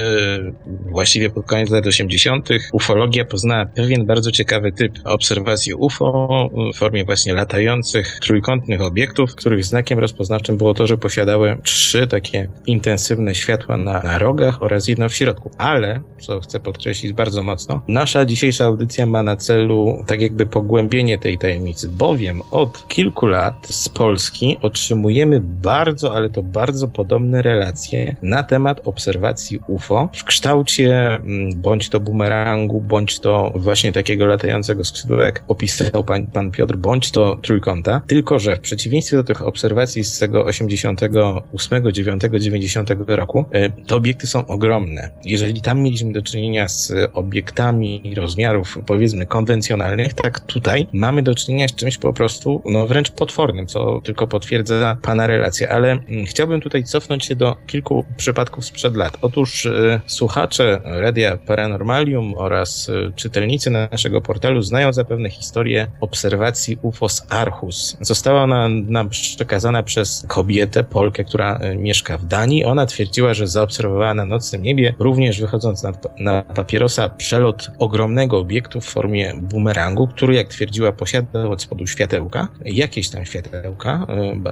właściwie 0.90 1.30
pod 1.30 1.46
koniec 1.46 1.70
lat 1.70 1.86
80. 1.86 2.48
ufologia 2.72 3.24
poznała 3.24 3.66
pewien 3.84 4.06
bardzo 4.06 4.30
ciekawy 4.32 4.72
typ 4.72 4.92
obserwacji 5.04 5.74
UFO 5.74 6.50
w 6.74 6.78
formie 6.78 7.04
właśnie 7.04 7.34
latających 7.34 8.18
trójkątnych 8.22 8.80
obiektów, 8.80 9.34
których 9.34 9.64
znakiem 9.64 9.98
rozpoznawczym 9.98 10.56
było 10.56 10.74
to, 10.74 10.86
że 10.86 10.98
posiadały 10.98 11.58
trzy 11.62 12.06
takie 12.06 12.48
intensywne 12.66 13.34
światła 13.34 13.76
na, 13.76 14.02
na 14.02 14.18
rogach 14.18 14.62
oraz 14.62 14.88
jedno 14.88 15.08
w 15.08 15.14
środku. 15.14 15.50
Ale, 15.58 16.00
co 16.20 16.40
chcę 16.40 16.60
podkreślić 16.60 17.12
bardzo 17.12 17.42
mocno, 17.42 17.82
nasza 17.88 18.24
dzisiejsza 18.24 18.64
audycja 18.64 19.06
ma 19.06 19.22
na 19.22 19.36
celu 19.36 20.04
tak 20.06 20.20
jakby 20.20 20.46
pogłębienie 20.46 21.18
tej 21.18 21.38
tajemnicy, 21.38 21.88
bowiem 21.88 22.42
od 22.50 22.88
kilku 22.88 23.26
lat 23.26 23.66
z 23.70 23.88
Polski 23.88 24.56
otrzymujemy 24.62 25.40
bardzo, 25.40 26.14
ale 26.14 26.30
to 26.30 26.42
bardzo 26.42 26.88
podobne 26.88 27.42
relacje 27.42 28.16
na 28.22 28.42
temat 28.42 28.80
obserwacji 28.84 29.60
UFO 29.66 30.08
w 30.14 30.24
kształcie 30.24 31.06
mm, 31.06 31.50
bądź 31.60 31.88
to 31.88 32.00
bumerangu, 32.00 32.80
bądź 32.80 33.20
to 33.20 33.52
właśnie 33.54 33.73
takiego 33.92 34.26
latającego 34.26 34.84
skrzydła, 34.84 35.24
jak 35.24 35.44
opisał 35.48 36.04
pan, 36.04 36.26
pan 36.26 36.50
Piotr, 36.50 36.76
bądź 36.76 37.10
to 37.10 37.38
trójkąta. 37.42 38.02
Tylko, 38.06 38.38
że 38.38 38.56
w 38.56 38.60
przeciwieństwie 38.60 39.16
do 39.16 39.24
tych 39.24 39.42
obserwacji 39.42 40.04
z 40.04 40.18
tego 40.18 40.44
88, 40.44 41.92
9, 41.92 42.22
90 42.38 42.90
roku, 43.06 43.44
e, 43.50 43.70
te 43.70 43.96
obiekty 43.96 44.26
są 44.26 44.46
ogromne. 44.46 45.10
Jeżeli 45.24 45.60
tam 45.60 45.80
mieliśmy 45.80 46.12
do 46.12 46.22
czynienia 46.22 46.68
z 46.68 46.92
obiektami 47.12 48.14
rozmiarów, 48.16 48.78
powiedzmy, 48.86 49.26
konwencjonalnych, 49.26 50.14
tak 50.14 50.40
tutaj 50.40 50.86
mamy 50.92 51.22
do 51.22 51.34
czynienia 51.34 51.68
z 51.68 51.74
czymś 51.74 51.98
po 51.98 52.12
prostu, 52.12 52.62
no 52.64 52.86
wręcz 52.86 53.10
potwornym, 53.10 53.66
co 53.66 54.00
tylko 54.04 54.26
potwierdza 54.26 54.96
pana 55.02 55.26
relacja, 55.26 55.68
ale 55.68 55.90
mm, 55.90 56.24
Chciałbym 56.34 56.60
tutaj 56.60 56.84
cofnąć 56.84 57.24
się 57.24 57.36
do 57.36 57.56
kilku 57.66 58.04
przypadków 58.16 58.64
sprzed 58.64 58.96
lat. 58.96 59.16
Otóż 59.22 59.66
y, 59.66 60.00
słuchacze 60.06 60.80
Radia 60.84 61.36
Paranormalium 61.36 62.34
oraz 62.36 62.88
y, 62.88 63.12
czytelnicy 63.16 63.63
naszego 63.70 64.20
portalu 64.20 64.62
znają 64.62 64.92
zapewne 64.92 65.30
historię 65.30 65.86
obserwacji 66.00 66.78
UFO 66.82 67.08
z 67.08 67.26
Arhus. 67.32 67.96
Została 68.00 68.42
ona 68.42 68.68
nam 68.68 69.08
przekazana 69.08 69.82
przez 69.82 70.24
kobietę, 70.28 70.84
Polkę, 70.84 71.24
która 71.24 71.60
y, 71.72 71.76
mieszka 71.76 72.18
w 72.18 72.24
Danii. 72.24 72.64
Ona 72.64 72.86
twierdziła, 72.86 73.34
że 73.34 73.46
zaobserwowała 73.46 74.14
na 74.14 74.24
nocnym 74.24 74.62
niebie, 74.62 74.94
również 74.98 75.40
wychodząc 75.40 75.82
na, 75.82 75.92
na 76.18 76.42
papierosa, 76.42 77.08
przelot 77.08 77.70
ogromnego 77.78 78.38
obiektu 78.38 78.80
w 78.80 78.84
formie 78.84 79.34
bumerangu, 79.42 80.08
który, 80.08 80.34
jak 80.34 80.48
twierdziła, 80.48 80.92
posiadał 80.92 81.52
od 81.52 81.62
spodu 81.62 81.86
światełka, 81.86 82.48
jakieś 82.64 83.08
tam 83.08 83.24
światełka, 83.24 84.06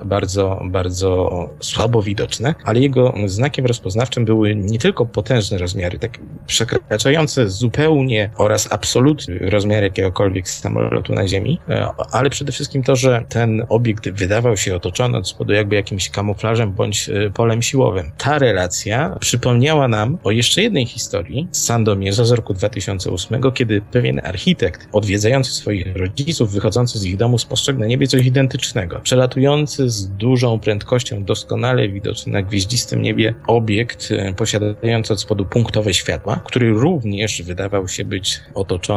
bardzo, 0.04 0.62
bardzo 0.64 1.30
słabo 1.60 2.02
widoczne, 2.02 2.54
ale 2.64 2.80
jego 2.80 3.14
znakiem 3.26 3.66
rozpoznawczym 3.66 4.24
były 4.24 4.54
nie 4.54 4.78
tylko 4.78 5.06
potężne 5.06 5.58
rozmiary, 5.58 5.98
tak 5.98 6.18
przekraczające 6.46 7.50
zupełnie 7.50 8.30
oraz 8.36 8.72
absolutnie 8.72 9.01
rozmiar 9.40 9.82
jakiegokolwiek 9.82 10.48
samolotu 10.48 11.12
na 11.12 11.28
Ziemi, 11.28 11.58
e, 11.68 11.88
ale 12.12 12.30
przede 12.30 12.52
wszystkim 12.52 12.82
to, 12.82 12.96
że 12.96 13.24
ten 13.28 13.66
obiekt 13.68 14.10
wydawał 14.10 14.56
się 14.56 14.76
otoczony 14.76 15.18
od 15.18 15.28
spodu 15.28 15.52
jakby 15.52 15.76
jakimś 15.76 16.10
kamuflażem 16.10 16.72
bądź 16.72 17.08
e, 17.08 17.30
polem 17.30 17.62
siłowym. 17.62 18.10
Ta 18.18 18.38
relacja 18.38 19.16
przypomniała 19.20 19.88
nam 19.88 20.18
o 20.24 20.30
jeszcze 20.30 20.62
jednej 20.62 20.86
historii 20.86 21.48
z 21.52 21.64
Sandomierza 21.64 22.24
z 22.24 22.30
roku 22.30 22.54
2008, 22.54 23.52
kiedy 23.54 23.80
pewien 23.80 24.20
architekt 24.24 24.88
odwiedzający 24.92 25.52
swoich 25.52 25.96
rodziców, 25.96 26.52
wychodzący 26.52 26.98
z 26.98 27.04
ich 27.04 27.16
domu, 27.16 27.38
spostrzegł 27.38 27.80
na 27.80 27.86
niebie 27.86 28.06
coś 28.06 28.26
identycznego. 28.26 29.00
Przelatujący 29.00 29.90
z 29.90 30.08
dużą 30.08 30.58
prędkością 30.58 31.24
doskonale 31.24 31.42
doskonale 31.52 31.88
widoczny 31.88 32.32
na 32.32 32.42
gwieździstym 32.42 33.02
niebie 33.02 33.34
obiekt 33.46 34.08
e, 34.12 34.34
posiadający 34.34 35.12
od 35.12 35.20
spodu 35.20 35.44
punktowe 35.44 35.94
światła, 35.94 36.40
który 36.44 36.72
również 36.72 37.42
wydawał 37.42 37.88
się 37.88 38.04
być 38.04 38.40
otoczony 38.54 38.91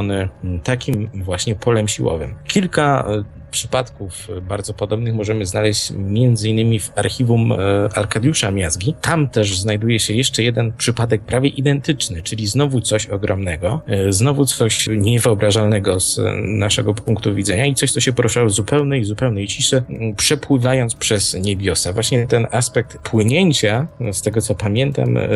takim 0.63 1.09
właśnie 1.13 1.55
polem 1.55 1.87
siłowym. 1.87 2.35
Kilka 2.47 3.05
e, 3.07 3.23
przypadków 3.51 4.27
bardzo 4.41 4.73
podobnych 4.73 5.13
możemy 5.13 5.45
znaleźć 5.45 5.91
między 5.91 6.49
innymi 6.49 6.79
w 6.79 6.97
archiwum 6.97 7.51
e, 7.51 7.55
Arkadiusza 7.95 8.51
Miazgi. 8.51 8.95
Tam 9.01 9.29
też 9.29 9.59
znajduje 9.59 9.99
się 9.99 10.13
jeszcze 10.13 10.43
jeden 10.43 10.73
przypadek 10.77 11.21
prawie 11.21 11.49
identyczny, 11.49 12.21
czyli 12.21 12.47
znowu 12.47 12.81
coś 12.81 13.07
ogromnego, 13.07 13.81
e, 13.87 14.11
znowu 14.11 14.45
coś 14.45 14.87
niewyobrażalnego 14.97 15.99
z 15.99 16.19
naszego 16.43 16.93
punktu 16.93 17.35
widzenia 17.35 17.65
i 17.65 17.75
coś, 17.75 17.91
co 17.91 17.99
się 17.99 18.13
poruszało 18.13 18.47
w 18.47 18.51
zupełnej, 18.51 19.05
zupełnej 19.05 19.47
ciszy, 19.47 19.83
przepływając 20.17 20.95
przez 20.95 21.33
niebiosa. 21.33 21.93
Właśnie 21.93 22.27
ten 22.27 22.47
aspekt 22.51 22.97
płynięcia, 22.97 23.87
z 24.11 24.21
tego 24.21 24.41
co 24.41 24.55
pamiętam, 24.55 25.17
e, 25.17 25.29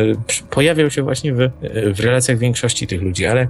pojawiał 0.50 0.90
się 0.90 1.02
właśnie 1.02 1.34
w, 1.34 1.50
w 1.94 2.00
relacjach 2.00 2.38
większości 2.38 2.86
tych 2.86 3.02
ludzi, 3.02 3.26
ale 3.26 3.48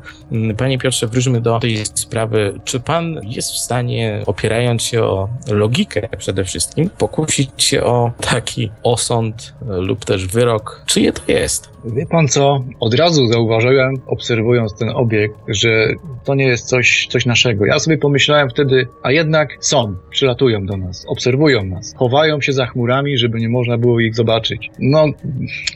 panie 0.57 0.79
Piotrze, 0.79 1.07
wróćmy 1.07 1.41
do 1.41 1.59
tej 1.59 1.87
sprawy. 1.95 2.61
Czy 2.65 2.81
pan 2.81 3.21
jest 3.23 3.53
w 3.53 3.59
stanie 3.59 4.23
opierać 4.27 4.50
opierając 4.51 4.83
się 4.83 5.03
o 5.05 5.29
logikę 5.49 6.09
przede 6.19 6.45
wszystkim, 6.45 6.91
pokusić 6.91 7.51
się 7.57 7.85
o 7.85 8.13
taki 8.21 8.71
osąd 8.83 9.55
lub 9.67 10.05
też 10.05 10.27
wyrok, 10.27 10.83
czyje 10.87 11.13
to 11.13 11.33
jest. 11.33 11.71
Wie 11.85 12.07
pan 12.07 12.29
co? 12.29 12.65
Od 12.81 12.95
razu 12.95 13.27
zauważyłem, 13.27 13.95
obserwując 14.07 14.75
ten 14.75 14.89
obiekt, 14.95 15.35
że 15.49 15.89
to 16.25 16.35
nie 16.35 16.45
jest 16.45 16.69
coś, 16.69 17.07
coś 17.11 17.27
naszego. 17.27 17.67
Ja 17.67 17.79
sobie 17.79 17.99
pomyślałem 17.99 18.51
wtedy, 18.51 18.87
a 19.03 19.13
jednak 19.13 19.57
są, 19.61 19.95
przylatują 20.11 20.67
do 20.67 20.77
nas, 20.77 21.05
obserwują 21.09 21.65
nas, 21.65 21.95
chowają 21.97 22.41
się 22.41 22.53
za 22.53 22.67
chmurami, 22.67 23.19
żeby 23.19 23.41
nie 23.41 23.49
można 23.49 23.79
było 23.79 24.01
ich 24.01 24.15
zobaczyć. 24.15 24.71
No, 24.79 25.05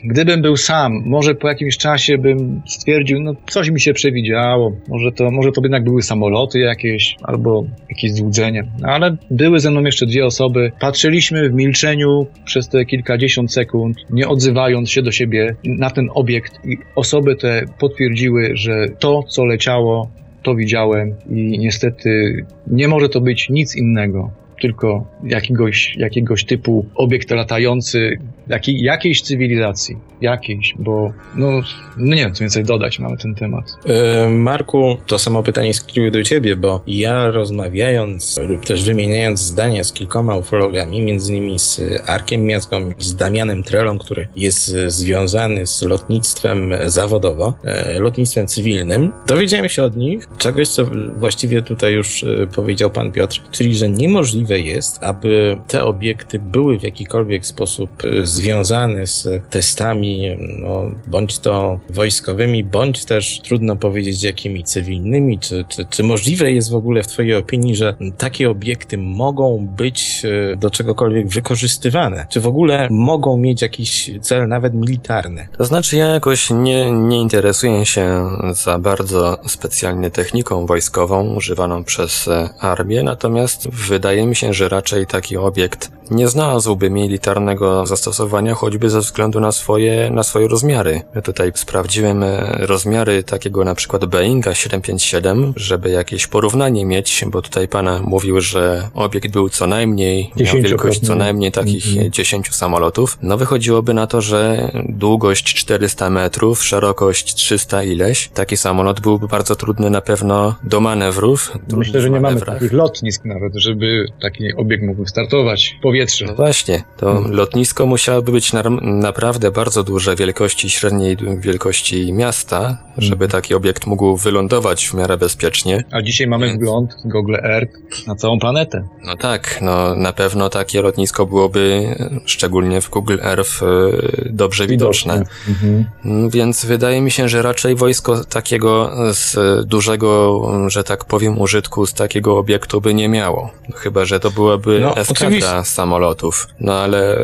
gdybym 0.03 0.41
był 0.41 0.57
sam, 0.57 1.03
może 1.05 1.35
po 1.35 1.47
jakimś 1.47 1.77
czasie 1.77 2.17
bym 2.17 2.61
stwierdził, 2.67 3.21
no 3.21 3.33
coś 3.47 3.69
mi 3.69 3.81
się 3.81 3.93
przewidziało, 3.93 4.71
może 4.87 5.11
to, 5.11 5.31
może 5.31 5.51
to 5.51 5.61
jednak 5.61 5.83
były 5.83 6.01
samoloty 6.01 6.59
jakieś, 6.59 7.15
albo 7.23 7.65
jakieś 7.89 8.13
złudzenie. 8.13 8.63
No, 8.81 8.89
ale 8.89 9.17
były 9.31 9.59
ze 9.59 9.71
mną 9.71 9.81
jeszcze 9.81 10.05
dwie 10.05 10.25
osoby. 10.25 10.71
Patrzyliśmy 10.79 11.49
w 11.49 11.53
milczeniu 11.53 12.27
przez 12.45 12.69
te 12.69 12.85
kilkadziesiąt 12.85 13.53
sekund, 13.53 13.97
nie 14.09 14.27
odzywając 14.27 14.91
się 14.91 15.01
do 15.01 15.11
siebie 15.11 15.55
na 15.63 15.89
ten 15.95 16.09
obiekt 16.13 16.65
i 16.65 16.77
osoby 16.95 17.35
te 17.35 17.65
potwierdziły, 17.79 18.51
że 18.53 18.87
to, 18.99 19.23
co 19.23 19.45
leciało, 19.45 20.09
to 20.43 20.55
widziałem 20.55 21.15
i 21.29 21.59
niestety 21.59 22.45
nie 22.67 22.87
może 22.87 23.09
to 23.09 23.21
być 23.21 23.49
nic 23.49 23.75
innego 23.75 24.31
tylko 24.61 25.07
jakiegoś, 25.23 25.95
jakiegoś 25.97 26.45
typu 26.45 26.85
obiekt 26.95 27.31
latający 27.31 28.19
jakiej, 28.47 28.81
jakiejś 28.81 29.21
cywilizacji. 29.21 29.97
Jakiejś, 30.21 30.73
bo 30.79 31.13
no, 31.35 31.51
no 31.97 32.15
nie 32.15 32.21
wiem, 32.21 32.33
co 32.33 32.39
więcej 32.39 32.63
dodać 32.63 32.99
mamy 32.99 33.17
ten 33.17 33.35
temat. 33.35 33.65
E, 33.85 34.29
Marku, 34.29 34.97
to 35.07 35.19
samo 35.19 35.43
pytanie 35.43 35.73
skieruję 35.73 36.11
do 36.11 36.23
ciebie, 36.23 36.55
bo 36.55 36.81
ja 36.87 37.31
rozmawiając 37.31 38.39
lub 38.47 38.65
też 38.65 38.83
wymieniając 38.83 39.39
zdania 39.39 39.83
z 39.83 39.93
kilkoma 39.93 40.35
ufologami, 40.35 41.01
między 41.01 41.35
innymi 41.35 41.59
z 41.59 41.81
Arkiem 42.05 42.43
Miazgą 42.43 42.91
z 42.97 43.15
Damianem 43.15 43.63
Trelą, 43.63 43.97
który 43.97 44.27
jest 44.35 44.75
związany 44.87 45.67
z 45.67 45.81
lotnictwem 45.81 46.73
zawodowo, 46.85 47.53
e, 47.63 47.99
lotnictwem 47.99 48.47
cywilnym, 48.47 49.11
dowiedziałem 49.27 49.69
się 49.69 49.83
od 49.83 49.95
nich 49.95 50.27
czegoś, 50.37 50.67
co 50.67 50.85
właściwie 51.17 51.61
tutaj 51.61 51.93
już 51.93 52.23
e, 52.23 52.47
powiedział 52.55 52.89
pan 52.89 53.11
Piotr, 53.11 53.41
czyli 53.51 53.75
że 53.75 53.89
niemożliwe 53.89 54.44
jest, 54.53 55.03
aby 55.03 55.57
te 55.67 55.83
obiekty 55.83 56.39
były 56.39 56.79
w 56.79 56.83
jakikolwiek 56.83 57.45
sposób 57.45 57.89
e, 58.03 58.25
związane 58.25 59.07
z 59.07 59.27
testami, 59.49 60.37
no, 60.59 60.91
bądź 61.07 61.39
to 61.39 61.79
wojskowymi, 61.89 62.63
bądź 62.63 63.05
też 63.05 63.41
trudno 63.43 63.75
powiedzieć 63.75 64.23
jakimi 64.23 64.63
cywilnymi, 64.63 65.39
czy, 65.39 65.65
czy, 65.69 65.85
czy 65.85 66.03
możliwe 66.03 66.51
jest 66.51 66.71
w 66.71 66.75
ogóle 66.75 67.03
w 67.03 67.07
twojej 67.07 67.35
opinii, 67.35 67.75
że 67.75 67.95
takie 68.17 68.49
obiekty 68.49 68.97
mogą 68.97 69.67
być 69.77 70.21
e, 70.25 70.55
do 70.55 70.69
czegokolwiek 70.69 71.27
wykorzystywane? 71.27 72.25
Czy 72.29 72.41
w 72.41 72.47
ogóle 72.47 72.87
mogą 72.91 73.37
mieć 73.37 73.61
jakiś 73.61 74.11
cel 74.21 74.47
nawet 74.47 74.73
militarny? 74.73 75.47
To 75.57 75.65
znaczy 75.65 75.97
ja 75.97 76.05
jakoś 76.05 76.49
nie, 76.49 76.91
nie 76.91 77.21
interesuję 77.21 77.85
się 77.85 78.29
za 78.51 78.79
bardzo 78.79 79.37
specjalnie 79.47 80.11
techniką 80.11 80.65
wojskową 80.65 81.35
używaną 81.35 81.83
przez 81.83 82.27
e, 82.27 82.49
armię, 82.59 83.03
natomiast 83.03 83.69
wydaje 83.69 84.27
mi 84.27 84.34
się, 84.35 84.53
że 84.53 84.69
raczej 84.69 85.07
taki 85.07 85.37
obiekt 85.37 85.91
nie 86.11 86.27
znalazłby 86.27 86.89
militarnego 86.89 87.85
zastosowania, 87.85 88.53
choćby 88.53 88.89
ze 88.89 88.99
względu 88.99 89.39
na 89.39 89.51
swoje, 89.51 90.09
na 90.09 90.23
swoje 90.23 90.47
rozmiary. 90.47 91.01
Ja 91.15 91.21
tutaj 91.21 91.51
sprawdziłem 91.55 92.23
e, 92.23 92.57
rozmiary 92.59 93.23
takiego 93.23 93.63
na 93.63 93.75
przykład 93.75 94.05
Boeinga 94.05 94.53
757, 94.53 95.53
żeby 95.55 95.89
jakieś 95.89 96.27
porównanie 96.27 96.85
mieć, 96.85 97.25
bo 97.27 97.41
tutaj 97.41 97.67
pana 97.67 98.01
mówił, 98.03 98.41
że 98.41 98.89
obiekt 98.93 99.31
był 99.31 99.49
co 99.49 99.67
najmniej, 99.67 100.31
miał 100.37 100.55
wielkość 100.55 100.99
co 100.99 101.15
najmniej 101.15 101.51
takich 101.51 101.87
mm 101.87 102.07
-hmm. 102.07 102.09
10 102.09 102.55
samolotów. 102.55 103.17
No 103.21 103.37
wychodziłoby 103.37 103.93
na 103.93 104.07
to, 104.07 104.21
że 104.21 104.71
długość 104.89 105.53
400 105.53 106.09
metrów, 106.09 106.63
szerokość 106.63 107.35
300 107.35 107.83
ileś. 107.83 108.29
Taki 108.33 108.57
samolot 108.57 108.99
byłby 108.99 109.27
bardzo 109.27 109.55
trudny 109.55 109.89
na 109.89 110.01
pewno 110.01 110.55
do 110.63 110.79
manewrów. 110.79 111.57
Myślę, 111.77 112.01
że 112.01 112.09
nie 112.09 112.19
mamy 112.19 112.41
takich 112.41 112.73
lotnisk 112.73 113.25
nawet, 113.25 113.55
żeby 113.55 114.05
taki 114.25 114.55
obiekt 114.55 114.83
mógł 114.83 115.05
startować 115.05 115.75
w 115.79 115.81
powietrze. 115.81 116.25
No 116.25 116.35
właśnie, 116.35 116.83
to 116.97 117.13
hmm. 117.13 117.31
lotnisko 117.31 117.85
musiałoby 117.85 118.31
być 118.31 118.53
na, 118.53 118.63
naprawdę 118.81 119.51
bardzo 119.51 119.83
duże 119.83 120.15
wielkości 120.15 120.69
średniej 120.69 121.17
wielkości 121.39 122.13
miasta, 122.13 122.77
żeby 122.97 123.25
hmm. 123.25 123.31
taki 123.31 123.53
obiekt 123.53 123.85
mógł 123.85 124.17
wylądować 124.17 124.87
w 124.87 124.93
miarę 124.93 125.17
bezpiecznie. 125.17 125.83
A 125.91 126.01
dzisiaj 126.01 126.27
mamy 126.27 126.47
Więc... 126.47 126.59
wgląd 126.59 126.95
Google 127.05 127.35
Earth 127.35 128.07
na 128.07 128.15
całą 128.15 128.39
planetę. 128.39 128.87
No 129.05 129.15
tak, 129.15 129.59
no 129.61 129.95
na 129.95 130.13
pewno 130.13 130.49
takie 130.49 130.81
lotnisko 130.81 131.25
byłoby, 131.25 131.95
szczególnie 132.25 132.81
w 132.81 132.89
Google 132.89 133.17
Earth, 133.21 133.63
y, 133.63 134.29
dobrze 134.29 134.67
widoczne. 134.67 135.23
Mhm. 135.47 135.85
Mm, 136.05 136.29
więc 136.29 136.65
wydaje 136.65 137.01
mi 137.01 137.11
się, 137.11 137.29
że 137.29 137.41
raczej 137.41 137.75
wojsko 137.75 138.23
takiego 138.23 138.91
z 139.13 139.35
dużego, 139.67 140.41
że 140.67 140.83
tak 140.83 141.05
powiem, 141.05 141.41
użytku 141.41 141.85
z 141.85 141.93
takiego 141.93 142.37
obiektu 142.37 142.81
by 142.81 142.93
nie 142.93 143.09
miało. 143.09 143.49
Chyba, 143.75 144.05
że 144.05 144.14
to 144.19 144.31
byłaby 144.31 144.79
no, 144.79 144.97
eskadra 144.97 145.27
oczywiście. 145.27 145.63
samolotów. 145.63 146.47
No 146.59 146.73
ale 146.73 147.17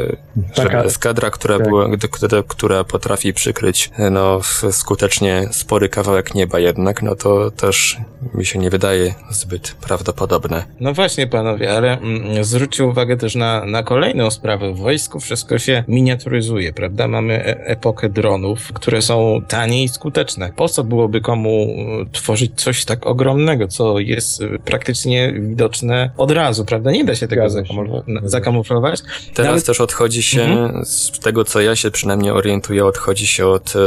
Taka, 0.56 0.84
eskadra, 0.84 1.30
która, 1.30 1.58
tak. 1.58 1.68
była, 1.68 1.88
która, 2.12 2.44
która 2.48 2.84
potrafi 2.84 3.34
przykryć 3.34 3.92
no, 4.12 4.40
skutecznie 4.72 5.50
spory 5.52 5.90
kawałek 5.90 6.36
nieba 6.36 6.60
jednak, 6.60 7.02
no 7.02 7.16
to 7.16 7.52
też 7.52 7.98
mi 8.34 8.46
się 8.46 8.60
nie 8.60 8.70
wydaje 8.70 9.14
zbyt 9.30 9.76
prawdopodobne. 9.88 10.64
No 10.80 10.94
właśnie, 10.94 11.28
panowie, 11.28 11.78
ale 11.78 12.00
mm, 12.00 12.44
zwróćcie 12.44 12.86
uwagę 12.86 13.18
też 13.18 13.36
na, 13.36 13.66
na 13.66 13.84
kolejną 13.84 14.32
sprawę. 14.32 14.74
W 14.74 14.78
wojsku 14.78 15.20
wszystko 15.20 15.60
się 15.60 15.84
miniaturyzuje, 15.88 16.74
prawda? 16.74 17.08
Mamy 17.08 17.46
e 17.46 17.66
epokę 17.66 18.10
dronów, 18.10 18.74
które 18.74 19.02
są 19.02 19.42
tanie 19.48 19.84
i 19.84 19.90
skuteczne. 19.90 20.52
Po 20.56 20.70
co 20.70 20.84
byłoby 20.84 21.22
komu 21.22 21.68
e, 22.02 22.12
tworzyć 22.12 22.52
coś 22.56 22.86
tak 22.86 23.08
ogromnego, 23.08 23.68
co 23.68 24.00
jest 24.00 24.42
e, 24.42 24.60
praktycznie 24.60 25.34
widoczne 25.34 26.12
od 26.18 26.32
razu, 26.32 26.66
prawda? 26.66 26.81
Nie 26.86 27.06
da 27.06 27.16
się 27.16 27.28
tego 27.28 27.48
zakamuflować. 28.24 29.02
Teraz 29.34 29.52
Nawet... 29.52 29.66
też 29.66 29.82
odchodzi 29.82 30.24
się, 30.24 30.42
mhm. 30.42 30.86
z 30.86 31.20
tego 31.20 31.44
co 31.44 31.62
ja 31.62 31.76
się 31.76 31.92
przynajmniej 31.92 32.32
orientuję, 32.32 32.86
odchodzi 32.86 33.28
się 33.28 33.48
od 33.48 33.74
e, 33.76 33.80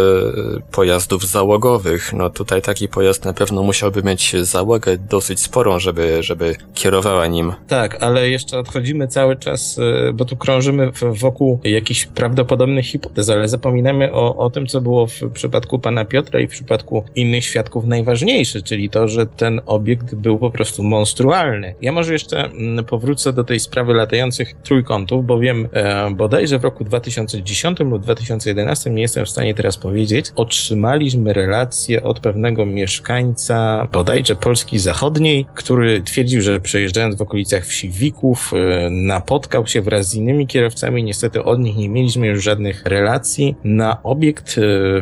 pojazdów 0.73 1.27
załogowych. 1.27 2.13
No 2.13 2.31
tutaj 2.31 2.63
taki 2.63 2.89
pojazd 2.89 3.25
na 3.25 3.33
pewno 3.33 3.63
musiałby 3.63 4.03
mieć 4.03 4.37
załogę 4.37 4.97
dosyć 4.99 5.41
sporą, 5.41 5.79
żeby, 5.79 6.23
żeby 6.23 6.57
kierowała 6.75 7.27
nim. 7.27 7.53
Tak, 7.69 8.03
ale 8.03 8.29
jeszcze 8.29 8.59
odchodzimy 8.59 9.09
cały 9.09 9.37
czas, 9.37 9.79
e, 9.79 10.13
bo 10.13 10.25
tu 10.25 10.37
krążymy 10.37 10.91
wokół 11.13 11.61
jakichś 11.65 12.07
prawdopodobnych 12.07 12.87
hipotez, 12.87 13.31
ale 13.31 13.49
zapominamy 13.49 14.13
o, 14.13 14.37
o 14.37 14.51
tym, 14.51 14.67
co 14.67 14.81
było 14.81 15.07
w 15.07 15.31
przypadku 15.33 15.79
pana 15.79 16.05
Piotra 16.05 16.41
i 16.41 16.47
w 16.47 16.51
przypadku 16.51 17.05
innych 17.15 17.45
świadków 17.45 17.87
najważniejsze, 17.87 18.63
czyli 18.63 18.91
to, 18.91 19.09
że 19.09 19.27
ten 19.27 19.61
obiekt 19.67 20.15
był 20.15 20.39
po 20.39 20.51
prostu 20.51 20.83
monstrualny. 20.83 21.75
Ja 21.83 21.93
może 21.93 22.13
jeszcze 22.13 22.45
mm, 22.45 22.84
powrócę 22.85 23.33
do 23.33 23.45
tej 23.45 23.61
sprawy 23.61 23.95
latających 23.95 24.55
trójkątów, 24.63 25.27
bo 25.27 25.39
wiem 25.39 25.69
e, 25.73 26.11
bodajże 26.11 26.59
w 26.59 26.65
roku 26.65 26.85
2010 26.85 27.81
lub 27.81 28.03
2011, 28.03 28.91
nie 28.91 29.03
jestem 29.03 29.25
w 29.25 29.31
stanie 29.31 29.55
teraz 29.55 29.77
powiedzieć, 29.77 30.27
otrzymaliśmy 30.37 31.33
relację 31.33 32.03
od 32.03 32.21
pewnego 32.21 32.67
mieszkańca 32.67 33.89
bodajże 33.93 34.37
Polski 34.37 34.79
Zachodniej, 34.79 35.47
który 35.55 36.03
twierdził, 36.03 36.43
że 36.43 36.61
przejeżdżając 36.61 37.17
w 37.17 37.23
okolicach 37.23 37.65
wsi 37.65 37.91
Wików 37.91 38.53
e, 38.55 38.91
napotkał 38.91 39.67
się 39.67 39.83
wraz 39.83 40.09
z 40.09 40.15
innymi 40.15 40.47
kierowcami, 40.47 41.05
niestety 41.05 41.45
od 41.45 41.61
nich 41.61 41.77
nie 41.77 41.89
mieliśmy 41.89 42.27
już 42.27 42.45
żadnych 42.45 42.83
relacji, 42.85 43.57
na 43.65 44.03
obiekt 44.03 44.59
e, 44.59 44.61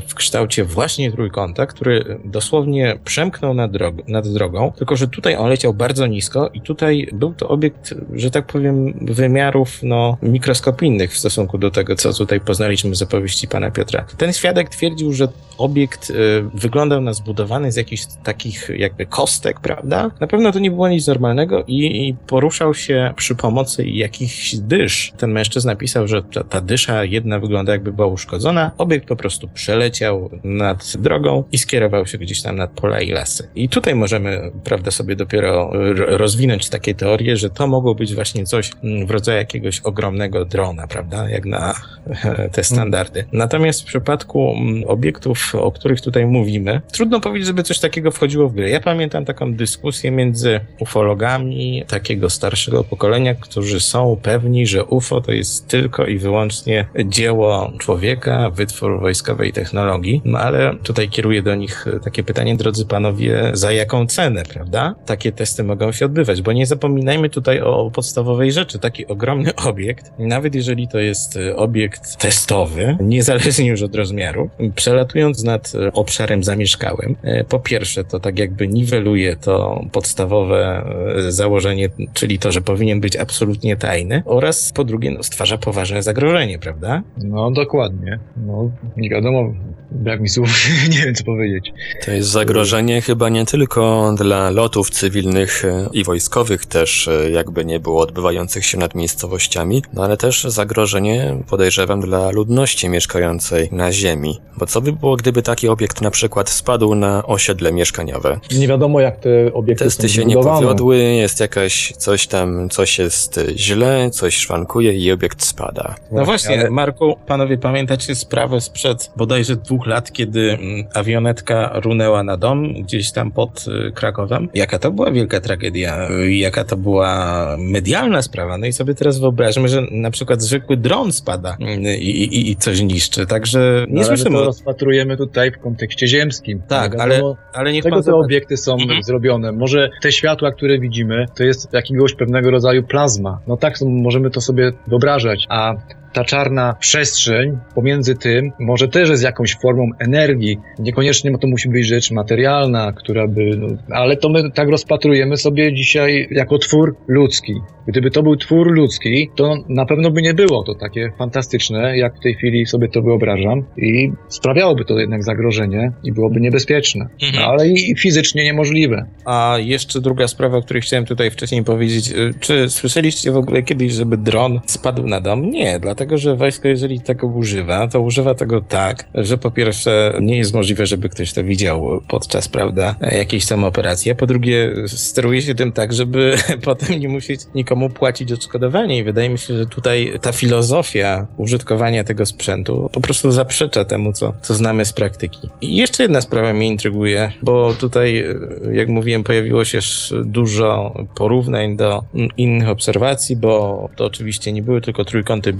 w 0.08 0.14
kształcie 0.14 0.64
właśnie 0.64 1.12
trójkąta, 1.12 1.66
który 1.66 2.18
dosłownie 2.24 2.98
przemknął 3.04 3.54
nad, 3.54 3.70
drog 3.70 4.08
nad 4.08 4.28
drogą, 4.28 4.72
tylko 4.76 4.96
że 4.96 5.08
tutaj 5.08 5.36
on 5.36 5.48
leciał 5.48 5.74
bardzo 5.74 6.06
nisko 6.06 6.50
i 6.54 6.60
tutaj 6.60 7.08
był 7.12 7.34
to 7.34 7.48
obiekt, 7.48 7.71
że 8.14 8.30
tak 8.30 8.46
powiem, 8.46 8.94
wymiarów 9.00 9.82
no, 9.82 10.16
mikroskopijnych 10.22 11.12
w 11.12 11.18
stosunku 11.18 11.58
do 11.58 11.70
tego, 11.70 11.96
co 11.96 12.12
tutaj 12.12 12.40
poznaliśmy 12.40 12.94
z 12.94 13.02
opowieści 13.02 13.48
pana 13.48 13.70
Piotra. 13.70 14.04
Ten 14.16 14.32
świadek 14.32 14.68
twierdził, 14.68 15.12
że 15.12 15.28
obiekt 15.58 16.10
y, 16.10 16.14
wyglądał 16.54 17.00
na 17.00 17.12
zbudowany 17.12 17.72
z 17.72 17.76
jakichś 17.76 18.02
takich 18.22 18.70
jakby 18.76 19.06
kostek, 19.06 19.60
prawda? 19.60 20.10
Na 20.20 20.26
pewno 20.26 20.52
to 20.52 20.58
nie 20.58 20.70
było 20.70 20.88
nic 20.88 21.06
normalnego 21.06 21.64
i, 21.66 22.08
i 22.08 22.14
poruszał 22.26 22.74
się 22.74 23.12
przy 23.16 23.34
pomocy 23.34 23.84
jakichś 23.86 24.54
dysz. 24.54 25.12
Ten 25.16 25.32
mężczyzna 25.32 25.72
napisał, 25.72 26.08
że 26.08 26.22
ta, 26.22 26.44
ta 26.44 26.60
dysza 26.60 27.04
jedna 27.04 27.38
wygląda 27.38 27.72
jakby 27.72 27.92
była 27.92 28.06
uszkodzona. 28.06 28.70
Obiekt 28.78 29.08
po 29.08 29.16
prostu 29.16 29.48
przeleciał 29.48 30.30
nad 30.44 30.96
drogą 30.96 31.44
i 31.52 31.58
skierował 31.58 32.06
się 32.06 32.18
gdzieś 32.18 32.42
tam 32.42 32.56
nad 32.56 32.70
pola 32.70 33.00
i 33.00 33.10
lasy. 33.10 33.48
I 33.54 33.68
tutaj 33.68 33.94
możemy, 33.94 34.50
prawda, 34.64 34.90
sobie 34.90 35.16
dopiero 35.16 35.70
rozwinąć 35.94 36.68
takie 36.68 36.94
teorie, 36.94 37.36
że 37.36 37.50
to 37.54 37.66
mogło 37.66 37.94
być 37.94 38.14
właśnie 38.14 38.46
coś 38.46 38.70
mm, 38.84 39.06
w 39.06 39.10
rodzaju 39.10 39.38
jakiegoś 39.38 39.80
ogromnego 39.80 40.44
drona, 40.44 40.86
prawda, 40.86 41.30
jak 41.30 41.44
na 41.44 41.74
te 42.52 42.64
standardy. 42.64 43.24
Natomiast 43.32 43.82
w 43.82 43.84
przypadku 43.84 44.54
mm, 44.56 44.84
obiektów, 44.86 45.54
o 45.54 45.72
których 45.72 46.00
tutaj 46.00 46.26
mówimy, 46.26 46.80
trudno 46.92 47.20
powiedzieć, 47.20 47.46
żeby 47.46 47.62
coś 47.62 47.78
takiego 47.78 48.10
wchodziło 48.10 48.48
w 48.48 48.54
grę. 48.54 48.70
Ja 48.70 48.80
pamiętam 48.80 49.24
taką 49.24 49.54
dyskusję 49.54 50.10
między 50.10 50.60
ufologami 50.78 51.84
takiego 51.88 52.30
starszego 52.30 52.84
pokolenia, 52.84 53.34
którzy 53.34 53.80
są 53.80 54.16
pewni, 54.22 54.66
że 54.66 54.84
UFO 54.84 55.20
to 55.20 55.32
jest 55.32 55.68
tylko 55.68 56.06
i 56.06 56.18
wyłącznie 56.18 56.86
dzieło 57.04 57.72
człowieka, 57.78 58.50
wytwór 58.50 59.00
wojskowej 59.00 59.52
technologii. 59.52 60.22
No 60.24 60.38
ale 60.38 60.74
tutaj 60.82 61.08
kieruję 61.08 61.42
do 61.42 61.54
nich 61.54 61.86
takie 62.04 62.22
pytanie, 62.22 62.56
drodzy 62.56 62.86
panowie, 62.86 63.50
za 63.52 63.72
jaką 63.72 64.06
cenę, 64.06 64.42
prawda? 64.42 64.94
Takie 65.06 65.32
testy 65.32 65.64
mogą 65.64 65.92
się 65.92 66.06
odbywać, 66.06 66.42
bo 66.42 66.52
nie 66.52 66.66
zapominajmy 66.66 67.30
tutaj 67.42 67.60
o 67.60 67.90
podstawowej 67.90 68.52
rzeczy. 68.52 68.78
Taki 68.78 69.06
ogromny 69.06 69.54
obiekt, 69.70 70.12
nawet 70.18 70.54
jeżeli 70.54 70.88
to 70.88 70.98
jest 70.98 71.36
e, 71.36 71.56
obiekt 71.56 72.16
testowy, 72.16 72.96
niezależnie 73.00 73.66
już 73.66 73.82
od 73.82 73.94
rozmiaru, 73.94 74.50
przelatując 74.74 75.44
nad 75.44 75.72
e, 75.74 75.92
obszarem 75.92 76.44
zamieszkałym, 76.44 77.16
e, 77.22 77.44
po 77.44 77.60
pierwsze 77.60 78.04
to 78.04 78.20
tak 78.20 78.38
jakby 78.38 78.68
niweluje 78.68 79.36
to 79.36 79.84
podstawowe 79.92 80.84
założenie, 81.28 81.88
czyli 82.14 82.38
to, 82.38 82.52
że 82.52 82.60
powinien 82.60 83.00
być 83.00 83.16
absolutnie 83.16 83.76
tajny 83.76 84.22
oraz 84.24 84.72
po 84.72 84.84
drugie 84.84 85.10
no, 85.10 85.22
stwarza 85.22 85.58
poważne 85.58 86.02
zagrożenie, 86.02 86.58
prawda? 86.58 87.02
No 87.18 87.50
dokładnie. 87.50 88.18
No 88.36 88.70
nie 88.96 89.10
wiadomo, 89.10 89.54
brak 89.90 90.20
mi 90.20 90.28
słów, 90.28 90.48
nie 90.92 90.98
wiem 90.98 91.14
co 91.14 91.24
powiedzieć. 91.24 91.72
To 92.04 92.10
jest 92.10 92.28
zagrożenie 92.28 93.00
chyba 93.00 93.28
nie 93.28 93.46
tylko 93.46 94.14
dla 94.18 94.50
lotów 94.50 94.90
cywilnych 94.90 95.62
i 95.92 96.04
wojskowych 96.04 96.66
też, 96.66 97.10
jakby 97.32 97.64
nie 97.64 97.80
było 97.80 98.00
odbywających 98.02 98.66
się 98.66 98.78
nad 98.78 98.94
miejscowościami, 98.94 99.82
no 99.92 100.04
ale 100.04 100.16
też 100.16 100.44
zagrożenie, 100.44 101.36
podejrzewam, 101.50 102.00
dla 102.00 102.30
ludności 102.30 102.88
mieszkającej 102.88 103.68
na 103.72 103.92
ziemi. 103.92 104.40
Bo 104.58 104.66
co 104.66 104.80
by 104.80 104.92
było, 104.92 105.16
gdyby 105.16 105.42
taki 105.42 105.68
obiekt 105.68 106.00
na 106.00 106.10
przykład 106.10 106.50
spadł 106.50 106.94
na 106.94 107.26
osiedle 107.26 107.72
mieszkaniowe? 107.72 108.40
Nie 108.58 108.68
wiadomo, 108.68 109.00
jak 109.00 109.16
te 109.16 109.52
obiekty 109.52 109.84
Testy 109.84 110.08
są 110.08 110.14
się 110.14 110.24
nie 110.24 110.34
powiodły, 110.34 110.98
jest 110.98 111.40
jakaś 111.40 111.92
coś 111.98 112.26
tam, 112.26 112.68
coś 112.68 112.98
jest 112.98 113.40
źle, 113.56 114.10
coś 114.10 114.36
szwankuje 114.36 114.92
i 114.92 115.12
obiekt 115.12 115.44
spada. 115.44 115.94
No 116.12 116.24
właśnie, 116.24 116.60
ale- 116.60 116.70
Marku, 116.70 117.16
panowie 117.26 117.58
pamiętacie 117.58 118.14
sprawę 118.14 118.60
sprzed 118.60 119.10
bodajże 119.16 119.56
dwóch 119.56 119.86
lat, 119.86 120.12
kiedy 120.12 120.50
mm, 120.52 120.84
awionetka 120.94 121.70
runęła 121.74 122.22
na 122.22 122.36
dom 122.36 122.72
gdzieś 122.82 123.12
tam 123.12 123.30
pod 123.30 123.64
y, 123.88 123.92
Krakowem? 123.92 124.48
Jaka 124.54 124.78
to 124.78 124.90
była 124.90 125.10
wielka 125.10 125.40
tragedia? 125.40 126.08
Y, 126.10 126.32
Jaka 126.34 126.64
to 126.64 126.76
była 126.76 127.21
medialna 127.58 128.22
sprawa? 128.22 128.58
No 128.58 128.66
i 128.66 128.72
sobie 128.72 128.94
teraz 128.94 129.18
wyobraźmy, 129.20 129.68
że 129.68 129.82
na 129.90 130.10
przykład 130.10 130.42
zwykły 130.42 130.76
dron 130.76 131.12
spada 131.12 131.56
i, 131.98 132.10
i, 132.10 132.50
i 132.50 132.56
coś 132.56 132.80
niszczy, 132.80 133.26
także 133.26 133.86
nie 133.88 133.94
No, 133.94 134.00
ale 134.00 134.10
my 134.10 134.16
słyszymy 134.16 134.38
to 134.38 134.44
rozpatrujemy 134.44 135.16
tutaj 135.16 135.52
w 135.52 135.58
kontekście 135.58 136.06
ziemskim. 136.06 136.62
Tak, 136.68 136.94
Nie 136.94 137.00
ale, 137.02 137.14
wiadomo, 137.14 137.36
ale 137.54 137.72
niech 137.72 137.82
Czego 137.84 137.96
pan 137.96 138.04
te 138.04 138.14
obiekty 138.14 138.56
są 138.56 138.72
Mhm. 138.72 139.02
zrobione? 139.02 139.52
Może 139.52 139.90
te 140.02 140.12
światła, 140.12 140.52
które 140.52 140.78
widzimy, 140.78 141.26
to 141.36 141.44
jest 141.44 141.72
jakiegoś 141.72 142.14
pewnego 142.14 142.50
rodzaju 142.50 142.82
plazma. 142.82 143.38
No 143.46 143.56
tak, 143.56 143.74
możemy 143.82 144.30
to 144.30 144.40
sobie 144.40 144.72
wyobrażać, 144.86 145.46
a 145.48 145.74
ta 146.12 146.24
czarna 146.24 146.76
przestrzeń 146.80 147.58
pomiędzy 147.74 148.14
tym 148.14 148.52
może 148.60 148.88
też 148.88 149.10
jest 149.10 149.22
jakąś 149.22 149.56
formą 149.56 149.90
energii. 149.98 150.58
Niekoniecznie 150.78 151.38
to 151.38 151.48
musi 151.48 151.68
być 151.68 151.86
rzecz 151.86 152.10
materialna, 152.10 152.92
która 152.92 153.28
by, 153.28 153.50
no, 153.56 153.68
ale 153.90 154.16
to 154.16 154.28
my 154.28 154.50
tak 154.50 154.68
rozpatrujemy 154.68 155.36
sobie 155.36 155.74
dzisiaj 155.74 156.28
jako 156.30 156.58
twór 156.58 156.96
ludzki. 157.08 157.54
Gdyby 157.86 158.10
to 158.10 158.22
był 158.22 158.36
twór 158.36 158.72
ludzki, 158.72 159.30
to 159.36 159.56
na 159.68 159.86
pewno 159.86 160.10
by 160.10 160.22
nie 160.22 160.34
było 160.34 160.62
to 160.62 160.74
takie 160.74 161.12
fantastyczne, 161.18 161.98
jak 161.98 162.16
w 162.16 162.20
tej 162.20 162.34
chwili 162.34 162.66
sobie 162.66 162.88
to 162.88 163.02
wyobrażam 163.02 163.64
i 163.76 164.12
sprawiałoby 164.28 164.84
to 164.84 164.98
jednak 164.98 165.24
zagrożenie 165.24 165.92
i 166.04 166.12
byłoby 166.12 166.40
niebezpieczne. 166.40 167.08
Mhm. 167.22 167.48
Ale 167.48 167.68
i 167.68 167.96
fizycznie 167.96 168.44
niemożliwe. 168.44 169.06
A 169.24 169.56
jeszcze 169.60 170.00
druga 170.00 170.28
sprawa, 170.28 170.58
o 170.58 170.62
której 170.62 170.82
chciałem 170.82 171.04
tutaj 171.04 171.30
wcześniej 171.30 171.64
powiedzieć. 171.64 172.10
Y, 172.10 172.34
Czy 172.40 172.70
słyszeliście 172.70 173.32
w 173.32 173.36
ogóle 173.36 173.62
kiedyś, 173.62 173.92
żeby 173.92 174.16
dron 174.16 174.60
spadł 174.66 175.06
na 175.06 175.20
dom? 175.20 175.50
Nie, 175.50 175.80
dlatego 175.80 176.01
że 176.14 176.36
wojsko, 176.36 176.68
jeżeli 176.68 177.00
tego 177.00 177.26
używa, 177.26 177.88
to 177.88 178.00
używa 178.00 178.34
tego 178.34 178.60
tak, 178.60 179.08
że 179.14 179.38
po 179.38 179.50
pierwsze 179.50 180.18
nie 180.20 180.36
jest 180.36 180.54
możliwe, 180.54 180.86
żeby 180.86 181.08
ktoś 181.08 181.32
to 181.32 181.44
widział 181.44 182.00
podczas, 182.08 182.48
prawda, 182.48 182.94
jakiejś 183.00 183.46
tam 183.46 183.64
operacji, 183.64 184.10
a 184.10 184.14
po 184.14 184.26
drugie 184.26 184.74
steruje 184.86 185.42
się 185.42 185.54
tym 185.54 185.72
tak, 185.72 185.92
żeby 185.92 186.36
potem 186.64 187.00
nie 187.00 187.08
musieć 187.08 187.40
nikomu 187.54 187.90
płacić 187.90 188.32
odszkodowanie 188.32 188.98
i 188.98 189.04
wydaje 189.04 189.28
mi 189.28 189.38
się, 189.38 189.56
że 189.56 189.66
tutaj 189.66 190.12
ta 190.20 190.32
filozofia 190.32 191.26
użytkowania 191.36 192.04
tego 192.04 192.26
sprzętu 192.26 192.90
po 192.92 193.00
prostu 193.00 193.32
zaprzecza 193.32 193.84
temu, 193.84 194.12
co, 194.12 194.32
co 194.42 194.54
znamy 194.54 194.84
z 194.84 194.92
praktyki. 194.92 195.48
I 195.60 195.76
jeszcze 195.76 196.02
jedna 196.02 196.20
sprawa 196.20 196.52
mnie 196.52 196.68
intryguje, 196.68 197.32
bo 197.42 197.74
tutaj, 197.74 198.24
jak 198.72 198.88
mówiłem, 198.88 199.24
pojawiło 199.24 199.64
się 199.64 199.78
dużo 200.24 200.94
porównań 201.14 201.76
do 201.76 202.04
innych 202.36 202.68
obserwacji, 202.68 203.36
bo 203.36 203.88
to 203.96 204.04
oczywiście 204.04 204.52
nie 204.52 204.62
były 204.62 204.80
tylko 204.80 205.04
trójkąty 205.04 205.52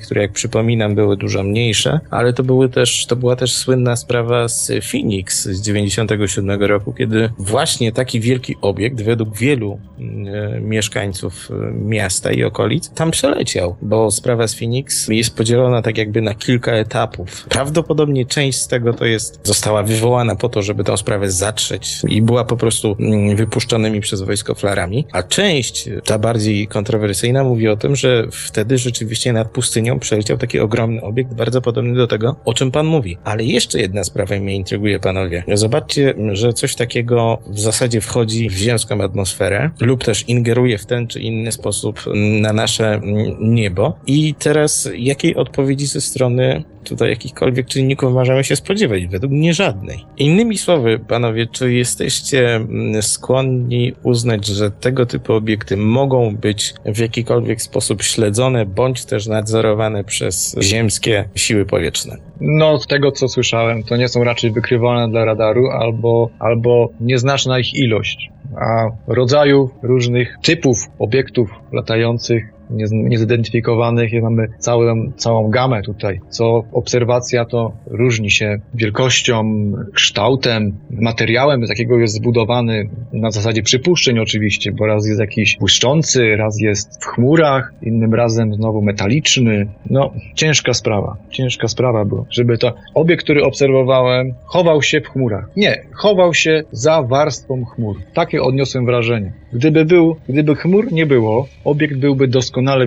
które 0.00 0.22
jak 0.22 0.32
przypominam 0.32 0.94
były 0.94 1.16
dużo 1.16 1.42
mniejsze, 1.42 2.00
ale 2.10 2.32
to 2.32 2.42
były 2.42 2.68
też, 2.68 3.06
to 3.06 3.16
była 3.16 3.36
też 3.36 3.54
słynna 3.54 3.96
sprawa 3.96 4.48
z 4.48 4.72
Phoenix 4.90 5.44
z 5.44 5.60
97 5.60 6.62
roku, 6.62 6.92
kiedy 6.92 7.30
właśnie 7.38 7.92
taki 7.92 8.20
wielki 8.20 8.56
obiekt 8.60 9.02
według 9.02 9.36
wielu 9.36 9.78
e, 9.98 10.60
mieszkańców 10.60 11.48
e, 11.50 11.72
miasta 11.72 12.32
i 12.32 12.44
okolic 12.44 12.90
tam 12.90 13.10
przeleciał, 13.10 13.76
bo 13.82 14.10
sprawa 14.10 14.48
z 14.48 14.54
Phoenix 14.54 15.08
jest 15.08 15.36
podzielona 15.36 15.82
tak 15.82 15.98
jakby 15.98 16.22
na 16.22 16.34
kilka 16.34 16.72
etapów. 16.72 17.46
Prawdopodobnie 17.48 18.26
część 18.26 18.58
z 18.58 18.68
tego 18.68 18.92
to 18.94 19.04
jest, 19.04 19.40
została 19.44 19.82
wywołana 19.82 20.36
po 20.36 20.48
to, 20.48 20.62
żeby 20.62 20.84
tę 20.84 20.96
sprawę 20.96 21.30
zatrzeć 21.30 22.02
i 22.08 22.22
była 22.22 22.44
po 22.44 22.56
prostu 22.56 22.96
mm, 23.00 23.36
wypuszczonymi 23.36 24.00
przez 24.00 24.22
wojsko 24.22 24.54
flarami, 24.54 25.06
a 25.12 25.22
część, 25.22 25.88
ta 26.04 26.18
bardziej 26.18 26.66
kontrowersyjna, 26.66 27.44
mówi 27.44 27.68
o 27.68 27.76
tym, 27.76 27.96
że 27.96 28.26
wtedy 28.30 28.78
rzeczywiście 28.78 29.32
nad 29.32 29.50
pustynią 29.62 29.98
przeleciał 29.98 30.38
taki 30.38 30.60
ogromny 30.60 31.00
obiekt, 31.02 31.34
bardzo 31.34 31.60
podobny 31.60 31.94
do 31.94 32.06
tego, 32.06 32.36
o 32.44 32.54
czym 32.54 32.70
pan 32.70 32.86
mówi. 32.86 33.18
Ale 33.24 33.44
jeszcze 33.44 33.80
jedna 33.80 34.04
sprawa 34.04 34.36
mnie 34.36 34.56
intryguje, 34.56 34.98
panowie. 34.98 35.44
Zobaczcie, 35.54 36.14
że 36.32 36.52
coś 36.52 36.74
takiego 36.74 37.38
w 37.46 37.60
zasadzie 37.60 38.00
wchodzi 38.00 38.48
w 38.48 38.56
ziemską 38.56 39.00
atmosferę 39.00 39.70
lub 39.80 40.04
też 40.04 40.28
ingeruje 40.28 40.78
w 40.78 40.86
ten 40.86 41.06
czy 41.06 41.20
inny 41.20 41.52
sposób 41.52 42.00
na 42.40 42.52
nasze 42.52 43.00
niebo. 43.40 43.96
I 44.06 44.34
teraz 44.34 44.88
jakiej 44.94 45.36
odpowiedzi 45.36 45.86
ze 45.86 46.00
strony 46.00 46.64
tutaj 46.84 47.10
jakichkolwiek 47.10 47.66
czynników 47.66 48.12
możemy 48.12 48.44
się 48.44 48.56
spodziewać? 48.56 49.06
Według 49.06 49.32
mnie 49.32 49.54
żadnej. 49.54 50.04
Innymi 50.16 50.58
słowy, 50.58 50.98
panowie, 51.08 51.46
czy 51.46 51.72
jesteście 51.72 52.54
mm, 52.54 53.02
skłonni 53.02 53.92
uznać, 54.02 54.46
że 54.46 54.70
tego 54.70 55.06
typu 55.06 55.32
obiekty 55.32 55.76
mogą 55.76 56.36
być 56.36 56.74
w 56.84 56.98
jakikolwiek 56.98 57.62
sposób 57.62 58.02
śledzone 58.02 58.66
bądź 58.66 59.04
też 59.04 59.26
nadzorowane 59.26 60.04
przez 60.04 60.56
ziemskie 60.62 61.28
siły 61.34 61.66
powietrzne? 61.66 62.16
No, 62.40 62.78
z 62.78 62.86
tego 62.86 63.12
co 63.12 63.28
słyszałem, 63.28 63.82
to 63.82 63.96
nie 63.96 64.08
są 64.08 64.24
raczej 64.24 64.50
wykrywane 64.50 65.10
dla 65.10 65.24
radaru 65.24 65.70
albo, 65.70 66.30
albo 66.38 66.90
nieznaczna 67.00 67.58
ich 67.58 67.74
ilość. 67.74 68.30
A 68.56 68.90
rodzajów 69.06 69.70
różnych 69.82 70.36
typów 70.42 70.78
obiektów 70.98 71.50
latających 71.72 72.51
niezidentyfikowanych 72.92 74.12
mamy 74.22 74.48
całą, 74.58 75.12
całą 75.16 75.50
gamę 75.50 75.82
tutaj. 75.82 76.20
Co 76.28 76.64
obserwacja 76.72 77.44
to 77.44 77.72
różni 77.86 78.30
się 78.30 78.60
wielkością, 78.74 79.72
kształtem, 79.94 80.72
materiałem, 80.90 81.66
z 81.66 81.68
jakiego 81.68 81.98
jest 81.98 82.14
zbudowany, 82.14 82.88
na 83.12 83.30
zasadzie 83.30 83.62
przypuszczeń 83.62 84.18
oczywiście, 84.18 84.72
bo 84.72 84.86
raz 84.86 85.06
jest 85.06 85.20
jakiś 85.20 85.56
błyszczący, 85.56 86.36
raz 86.36 86.60
jest 86.60 87.04
w 87.04 87.06
chmurach, 87.06 87.72
innym 87.82 88.14
razem 88.14 88.54
znowu 88.54 88.82
metaliczny. 88.82 89.66
No, 89.90 90.12
ciężka 90.34 90.74
sprawa. 90.74 91.16
Ciężka 91.30 91.68
sprawa 91.68 92.04
była, 92.04 92.24
żeby 92.30 92.58
to 92.58 92.74
obiekt, 92.94 93.24
który 93.24 93.44
obserwowałem, 93.44 94.34
chował 94.44 94.82
się 94.82 95.00
w 95.00 95.08
chmurach. 95.08 95.50
Nie, 95.56 95.82
chował 95.92 96.34
się 96.34 96.62
za 96.72 97.02
warstwą 97.02 97.64
chmur. 97.64 97.96
Takie 98.14 98.42
odniosłem 98.42 98.86
wrażenie. 98.86 99.32
Gdyby 99.52 99.84
był, 99.84 100.16
gdyby 100.28 100.54
chmur 100.54 100.92
nie 100.92 101.06
było, 101.06 101.46
obiekt 101.64 101.96
byłby 101.96 102.28
doskonale 102.62 102.86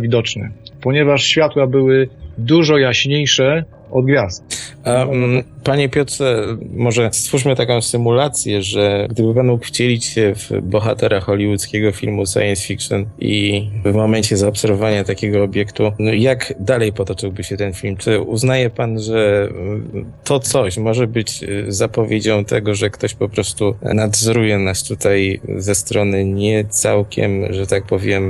ponieważ 0.81 1.23
światła 1.23 1.67
były 1.67 2.09
dużo 2.38 2.77
jaśniejsze 2.77 3.63
od 3.91 4.05
gwiazd. 4.05 4.73
Mm, 4.83 5.43
panie 5.65 5.89
Piotrze, 5.89 6.43
może 6.75 7.10
stwórzmy 7.13 7.56
taką 7.56 7.82
symulację, 7.82 8.62
że 8.62 9.08
gdyby 9.10 9.34
pan 9.34 9.47
mógł 9.47 9.65
wcielić 9.65 10.06
się 10.06 10.34
w 10.36 10.62
bohatera 10.62 11.19
hollywoodzkiego 11.19 11.91
filmu 11.91 12.25
science 12.25 12.67
fiction 12.67 13.06
i 13.19 13.67
w 13.86 13.93
momencie 13.93 14.38
zaobserwowania 14.38 15.04
takiego 15.04 15.43
obiektu, 15.43 15.91
no 15.99 16.13
jak 16.13 16.54
dalej 16.60 16.93
potoczyłby 16.93 17.43
się 17.43 17.58
ten 17.58 17.73
film? 17.73 17.97
Czy 17.97 18.21
uznaje 18.21 18.69
pan, 18.69 18.99
że 18.99 19.49
to 20.23 20.39
coś 20.39 20.78
może 20.78 21.08
być 21.08 21.43
y, 21.43 21.65
zapowiedzią 21.67 22.45
tego, 22.45 22.75
że 22.75 22.89
ktoś 22.89 23.13
po 23.13 23.30
prostu 23.30 23.75
nadzoruje 23.82 24.60
nas 24.60 24.84
tutaj 24.84 25.39
ze 25.58 25.75
strony 25.75 26.25
nie 26.25 26.65
całkiem, 26.65 27.54
że 27.54 27.67
tak 27.67 27.84
powiem, 27.84 28.25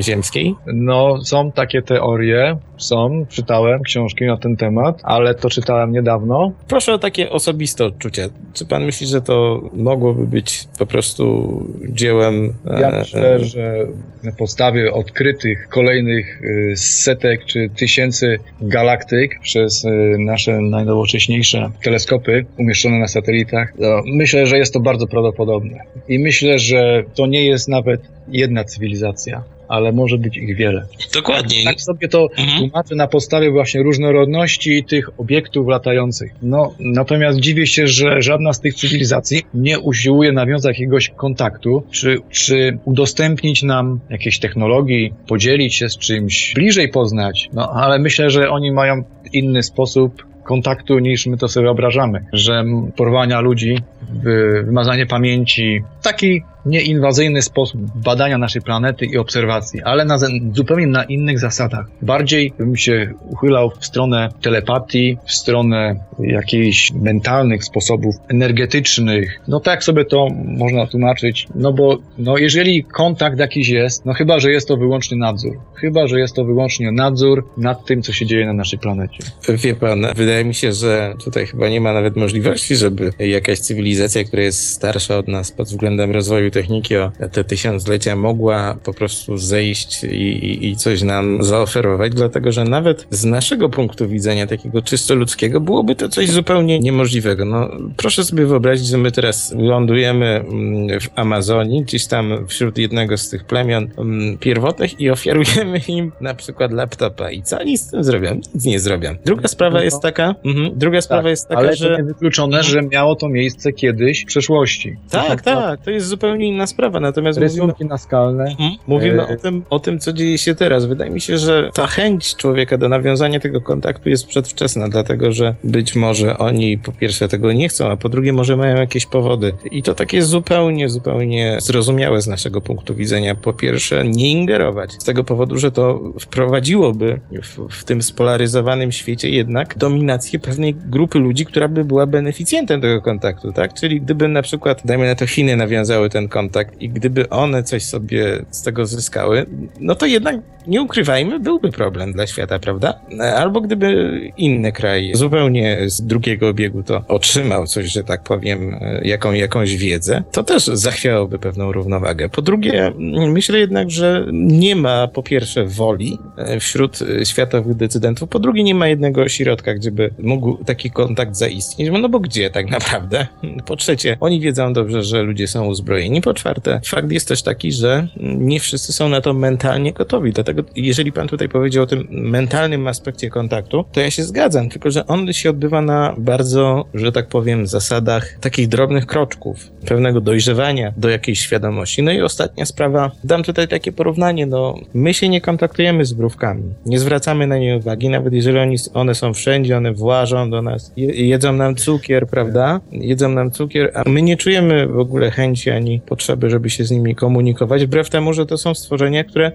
ziemskiej? 0.00 0.54
No, 0.66 1.24
są 1.24 1.52
takie 1.52 1.82
teorie, 1.82 2.56
są, 2.76 3.26
czytałem 3.28 3.82
książki 3.82 4.24
na 4.24 4.36
ten 4.36 4.56
temat, 4.56 5.00
ale 5.02 5.34
to 5.34 5.50
czytałem 5.50 5.92
niedawno. 5.92 6.52
Proszę 6.68 6.92
o 6.92 6.98
takie 6.98 7.30
osobiste 7.30 7.84
odczucia. 7.84 8.22
Czy 8.54 8.66
pan 8.66 8.84
myśli, 8.84 9.06
że 9.06 9.20
to 9.20 9.62
mogłoby 9.72 10.26
być 10.26 10.64
po 10.78 10.86
prostu 10.86 11.66
dziełem... 11.88 12.54
Ja 12.80 12.90
e, 12.90 12.98
myślę, 12.98 13.44
że 13.44 13.86
na 14.22 14.32
podstawie 14.32 14.92
odkrytych 14.92 15.68
kolejnych 15.68 16.42
y, 16.42 16.76
setek 16.76 17.44
czy 17.44 17.70
tysięcy 17.76 18.38
galaktyk 18.60 19.40
przez 19.42 19.84
y, 19.84 19.88
nasze 20.18 20.60
najnowocześniejsze 20.60 21.70
teleskopy 21.82 22.46
umieszczone 22.58 22.98
na 22.98 23.08
satelitach, 23.08 23.72
myślę, 24.06 24.46
że 24.46 24.58
jest 24.58 24.72
to 24.72 24.80
bardzo 24.80 25.06
prawdopodobne. 25.06 25.78
I 26.08 26.18
myślę, 26.18 26.58
że 26.58 27.04
to 27.14 27.26
nie 27.26 27.46
jest 27.46 27.68
nawet 27.68 28.00
jedna 28.28 28.64
cywilizacja, 28.64 29.42
ale 29.70 29.92
może 29.92 30.18
być 30.18 30.36
ich 30.36 30.56
wiele. 30.56 30.86
Dokładnie. 31.14 31.64
Tak 31.64 31.80
sobie 31.80 32.08
to 32.08 32.28
Mhm. 32.38 32.58
tłumaczę 32.58 32.94
na 32.94 33.06
podstawie 33.06 33.50
właśnie 33.50 33.82
różnorodności 33.82 34.84
tych 34.84 35.20
obiektów 35.20 35.68
latających. 35.68 36.32
No, 36.42 36.74
natomiast 36.80 37.40
dziwię 37.40 37.66
się, 37.66 37.86
że 37.88 38.22
żadna 38.22 38.52
z 38.52 38.60
tych 38.60 38.74
cywilizacji 38.74 39.42
nie 39.54 39.78
usiłuje 39.78 40.32
nawiązać 40.32 40.78
jakiegoś 40.78 41.08
kontaktu, 41.08 41.82
czy, 41.90 42.18
czy 42.30 42.78
udostępnić 42.84 43.62
nam 43.62 44.00
jakieś 44.10 44.38
technologii, 44.38 45.12
podzielić 45.28 45.74
się 45.74 45.88
z 45.88 45.98
czymś, 45.98 46.52
bliżej 46.54 46.88
poznać. 46.88 47.48
No, 47.52 47.70
ale 47.72 47.98
myślę, 47.98 48.30
że 48.30 48.50
oni 48.50 48.72
mają 48.72 49.02
inny 49.32 49.62
sposób 49.62 50.26
kontaktu 50.44 50.98
niż 50.98 51.26
my 51.26 51.36
to 51.36 51.48
sobie 51.48 51.64
wyobrażamy, 51.64 52.24
że 52.32 52.64
porwania 52.96 53.40
ludzi, 53.40 53.78
wy- 54.12 54.62
wymazanie 54.66 55.06
pamięci, 55.06 55.80
taki 56.02 56.42
nieinwazyjny 56.66 57.42
sposób 57.42 57.80
badania 57.94 58.38
naszej 58.38 58.62
planety 58.62 59.06
i 59.06 59.18
obserwacji, 59.18 59.82
ale 59.82 60.04
na 60.04 60.18
zupełnie 60.52 60.86
na 60.86 61.04
innych 61.04 61.38
zasadach. 61.38 61.86
Bardziej 62.02 62.52
bym 62.58 62.76
się 62.76 63.14
uchylał 63.28 63.70
w 63.80 63.86
stronę 63.86 64.28
telepatii, 64.42 65.18
w 65.26 65.32
stronę 65.32 65.96
jakichś 66.18 66.92
mentalnych 66.92 67.64
sposobów 67.64 68.14
energetycznych. 68.28 69.40
No 69.48 69.60
tak 69.60 69.84
sobie 69.84 70.04
to 70.04 70.28
można 70.44 70.86
tłumaczyć, 70.86 71.48
no 71.54 71.72
bo 71.72 71.98
no 72.18 72.38
jeżeli 72.38 72.84
kontakt 72.84 73.38
jakiś 73.38 73.68
jest, 73.68 74.04
no 74.04 74.12
chyba, 74.12 74.40
że 74.40 74.50
jest 74.50 74.68
to 74.68 74.76
wyłącznie 74.76 75.16
nadzór. 75.16 75.58
Chyba, 75.74 76.06
że 76.06 76.20
jest 76.20 76.34
to 76.34 76.44
wyłącznie 76.44 76.92
nadzór 76.92 77.48
nad 77.56 77.86
tym, 77.86 78.02
co 78.02 78.12
się 78.12 78.26
dzieje 78.26 78.46
na 78.46 78.52
naszej 78.52 78.78
planecie. 78.78 79.18
Wie 79.48 79.74
pan, 79.74 80.06
wydaje 80.16 80.44
mi 80.44 80.54
się, 80.54 80.72
że 80.72 81.14
tutaj 81.24 81.46
chyba 81.46 81.68
nie 81.68 81.80
ma 81.80 81.92
nawet 81.92 82.16
możliwości, 82.16 82.76
żeby 82.76 83.12
jakaś 83.18 83.58
cywilizacja, 83.58 84.24
która 84.24 84.42
jest 84.42 84.68
starsza 84.68 85.18
od 85.18 85.28
nas 85.28 85.52
pod 85.52 85.68
względem 85.68 86.10
rozwoju 86.10 86.49
techniki 86.50 86.96
o 86.96 87.12
te 87.32 87.44
tysiąclecia 87.44 88.16
mogła 88.16 88.76
po 88.84 88.94
prostu 88.94 89.38
zejść 89.38 90.04
i, 90.04 90.68
i, 90.68 90.76
coś 90.76 91.02
nam 91.02 91.42
zaoferować, 91.42 92.12
dlatego 92.12 92.52
że 92.52 92.64
nawet 92.64 93.06
z 93.10 93.24
naszego 93.24 93.68
punktu 93.68 94.08
widzenia, 94.08 94.46
takiego 94.46 94.82
czysto 94.82 95.14
ludzkiego, 95.14 95.60
byłoby 95.60 95.94
to 95.94 96.08
coś 96.08 96.30
zupełnie 96.30 96.80
niemożliwego. 96.80 97.44
No, 97.44 97.68
proszę 97.96 98.24
sobie 98.24 98.46
wyobrazić, 98.46 98.86
że 98.86 98.98
my 98.98 99.12
teraz 99.12 99.54
lądujemy 99.58 100.26
mm, 100.26 101.00
w 101.00 101.08
Amazonii, 101.14 101.82
gdzieś 101.82 102.06
tam 102.06 102.46
wśród 102.46 102.78
jednego 102.78 103.18
z 103.18 103.28
tych 103.28 103.44
plemion 103.44 103.90
mm, 103.98 104.38
pierwotnych 104.38 105.00
i 105.00 105.10
ofiarujemy 105.10 105.80
im 105.88 106.12
na 106.20 106.34
przykład 106.34 106.72
laptopa. 106.72 107.30
I 107.30 107.42
co 107.42 107.60
oni 107.60 107.78
z 107.78 107.90
tym 107.90 108.04
zrobią? 108.04 108.40
Nic 108.54 108.64
nie 108.64 108.80
zrobią. 108.80 109.16
Druga 109.24 109.48
sprawa 109.48 109.78
No. 109.78 109.84
jest 109.84 110.02
taka, 110.02 110.34
mhm, 110.44 110.70
druga 110.78 111.00
sprawa 111.00 111.30
jest 111.30 111.48
taka, 111.48 111.60
ale 111.60 111.76
że... 111.76 111.88
to 111.88 111.96
niewykluczone, 111.96 112.62
że 112.62 112.82
miało 112.82 113.16
to 113.16 113.28
miejsce 113.28 113.72
kiedyś 113.72 114.22
w 114.22 114.26
przeszłości. 114.26 114.96
Tak, 115.10 115.42
tak, 115.42 115.84
to 115.84 115.90
jest 115.90 116.06
zupełnie 116.06 116.39
inna 116.46 116.66
sprawa, 116.66 117.00
natomiast 117.00 117.38
mówimy, 117.38 117.52
Rysunki 117.52 117.84
naskalne. 117.84 118.44
Mhm. 118.44 118.72
mówimy 118.86 119.22
E, 119.22 119.28
o, 119.28 119.36
tym, 119.36 119.62
o 119.70 119.78
tym, 119.78 119.98
co 119.98 120.12
dzieje 120.12 120.38
się 120.38 120.54
teraz. 120.54 120.86
Wydaje 120.86 121.10
mi 121.10 121.20
się, 121.20 121.38
że 121.38 121.70
ta 121.74 121.86
chęć 121.86 122.36
człowieka 122.36 122.78
do 122.78 122.88
nawiązania 122.88 123.40
tego 123.40 123.60
kontaktu 123.60 124.08
jest 124.08 124.26
przedwczesna, 124.26 124.88
dlatego 124.88 125.32
że 125.32 125.54
być 125.64 125.96
może 125.96 126.38
oni 126.38 126.78
po 126.78 126.92
pierwsze 126.92 127.28
tego 127.28 127.52
nie 127.52 127.68
chcą, 127.68 127.90
a 127.90 127.96
po 127.96 128.08
drugie 128.08 128.32
może 128.32 128.56
mają 128.56 128.76
jakieś 128.76 129.06
powody. 129.06 129.52
I 129.70 129.82
to 129.82 129.94
takie 129.94 130.22
zupełnie, 130.22 130.88
zupełnie 130.88 131.56
zrozumiałe 131.60 132.22
z 132.22 132.26
naszego 132.26 132.60
punktu 132.60 132.94
widzenia. 132.94 133.34
Po 133.34 133.52
pierwsze, 133.52 134.04
nie 134.04 134.30
ingerować. 134.30 134.92
Z 134.92 135.04
tego 135.04 135.24
powodu, 135.24 135.58
że 135.58 135.72
to 135.72 136.00
wprowadziłoby 136.20 137.20
w, 137.42 137.68
w 137.70 137.84
tym 137.84 138.02
spolaryzowanym 138.02 138.92
świecie 138.92 139.30
jednak 139.30 139.78
dominację 139.78 140.38
pewnej 140.38 140.74
grupy 140.74 141.18
ludzi, 141.18 141.46
która 141.46 141.68
by 141.68 141.84
była 141.84 142.06
beneficjentem 142.06 142.80
tego 142.80 143.02
kontaktu, 143.02 143.52
tak? 143.52 143.74
Czyli 143.74 144.00
gdyby 144.00 144.28
na 144.28 144.42
przykład, 144.42 144.82
dajmy 144.84 145.06
na 145.06 145.14
to 145.14 145.26
Chiny 145.26 145.56
nawiązały 145.56 146.10
ten 146.10 146.28
kontakt 146.30 146.82
i 146.82 146.88
gdyby 146.88 147.28
one 147.28 147.62
coś 147.62 147.82
sobie 147.82 148.44
z 148.50 148.62
tego 148.62 148.86
zyskały, 148.86 149.46
no 149.80 149.94
to 149.94 150.06
jednak, 150.06 150.36
nie 150.66 150.82
ukrywajmy, 150.82 151.40
byłby 151.40 151.72
problem 151.72 152.12
dla 152.12 152.26
świata, 152.26 152.58
prawda? 152.58 153.00
Albo 153.36 153.60
gdyby 153.60 154.20
inny 154.36 154.72
kraj 154.72 155.10
zupełnie 155.14 155.78
z 155.86 156.02
drugiego 156.02 156.48
obiegu 156.48 156.82
to 156.82 157.02
otrzymał 157.08 157.66
coś, 157.66 157.92
że 157.92 158.04
tak 158.04 158.22
powiem, 158.22 158.76
jaką, 159.02 159.32
jakąś 159.32 159.76
wiedzę, 159.76 160.22
to 160.32 160.42
też 160.44 160.64
zachwiałoby 160.66 161.38
pewną 161.38 161.72
równowagę. 161.72 162.28
Po 162.28 162.42
drugie, 162.42 162.92
myślę 163.28 163.58
jednak, 163.58 163.90
że 163.90 164.26
nie 164.32 164.76
ma 164.76 165.08
po 165.08 165.22
pierwsze 165.22 165.64
woli 165.64 166.18
e, 166.36 166.60
wśród 166.60 166.98
e, 167.02 167.26
światowych 167.26 167.76
decydentów, 167.76 168.28
po 168.28 168.38
drugie 168.38 168.62
nie 168.62 168.74
ma 168.74 168.88
jednego 168.88 169.22
ośrodka, 169.22 169.74
gdzie 169.74 169.90
by 169.90 170.10
mógł 170.18 170.64
taki 170.64 170.90
kontakt 170.90 171.36
zaistnieć, 171.36 171.90
no 171.92 172.08
bo 172.08 172.20
gdzie 172.20 172.50
tak 172.50 172.70
naprawdę? 172.70 173.26
Po 173.66 173.76
trzecie, 173.76 174.16
oni 174.20 174.40
wiedzą 174.40 174.72
dobrze, 174.72 175.02
że 175.02 175.22
ludzie 175.22 175.46
są 175.48 175.66
uzbrojeni. 175.66 176.19
Po 176.22 176.34
czwarte, 176.34 176.80
fakt 176.86 177.12
jest 177.12 177.28
też 177.28 177.42
taki, 177.42 177.72
że 177.72 178.08
nie 178.20 178.60
wszyscy 178.60 178.92
są 178.92 179.08
na 179.08 179.20
to 179.20 179.34
mentalnie 179.34 179.92
gotowi. 179.92 180.32
Dlatego, 180.32 180.62
jeżeli 180.76 181.12
pan 181.12 181.28
tutaj 181.28 181.48
powiedział 181.48 181.84
o 181.84 181.86
tym 181.86 182.06
mentalnym 182.10 182.86
aspekcie 182.86 183.30
kontaktu, 183.30 183.84
to 183.92 184.00
ja 184.00 184.10
się 184.10 184.22
zgadzam, 184.22 184.68
tylko 184.68 184.90
że 184.90 185.06
on 185.06 185.32
się 185.32 185.50
odbywa 185.50 185.82
na 185.82 186.14
bardzo, 186.18 186.84
że 186.94 187.12
tak 187.12 187.28
powiem, 187.28 187.66
zasadach 187.66 188.38
takich 188.40 188.68
drobnych 188.68 189.06
kroczków, 189.06 189.70
pewnego 189.86 190.20
dojrzewania 190.20 190.92
do 190.96 191.08
jakiejś 191.08 191.40
świadomości. 191.40 192.02
No 192.02 192.12
i 192.12 192.20
ostatnia 192.22 192.66
sprawa, 192.66 193.10
dam 193.24 193.42
tutaj 193.42 193.68
takie 193.68 193.92
porównanie, 193.92 194.46
no 194.46 194.74
my 194.94 195.14
się 195.14 195.28
nie 195.28 195.40
kontaktujemy 195.40 196.04
z 196.04 196.12
mrówkami, 196.12 196.62
nie 196.86 196.98
zwracamy 196.98 197.46
na 197.46 197.58
nie 197.58 197.76
uwagi, 197.76 198.08
nawet 198.08 198.32
jeżeli 198.32 198.58
oni, 198.58 198.76
one 198.94 199.14
są 199.14 199.34
wszędzie, 199.34 199.76
one 199.76 199.92
włażą 199.92 200.50
do 200.50 200.62
nas, 200.62 200.92
je, 200.96 201.28
jedzą 201.28 201.52
nam 201.52 201.74
cukier, 201.74 202.26
prawda? 202.26 202.80
Jedzą 202.92 203.28
nam 203.28 203.50
cukier, 203.50 203.90
a 203.94 204.08
my 204.08 204.22
nie 204.22 204.36
czujemy 204.36 204.86
w 204.86 204.98
ogóle 204.98 205.30
chęci 205.30 205.70
ani 205.70 206.00
potrzeby, 206.10 206.50
żeby 206.50 206.70
się 206.70 206.84
z 206.84 206.90
nimi 206.90 207.14
komunikować, 207.14 207.86
wbrew 207.86 208.10
temu, 208.10 208.32
że 208.32 208.46
to 208.46 208.58
są 208.58 208.74
stworzenia, 208.74 209.24
które 209.24 209.52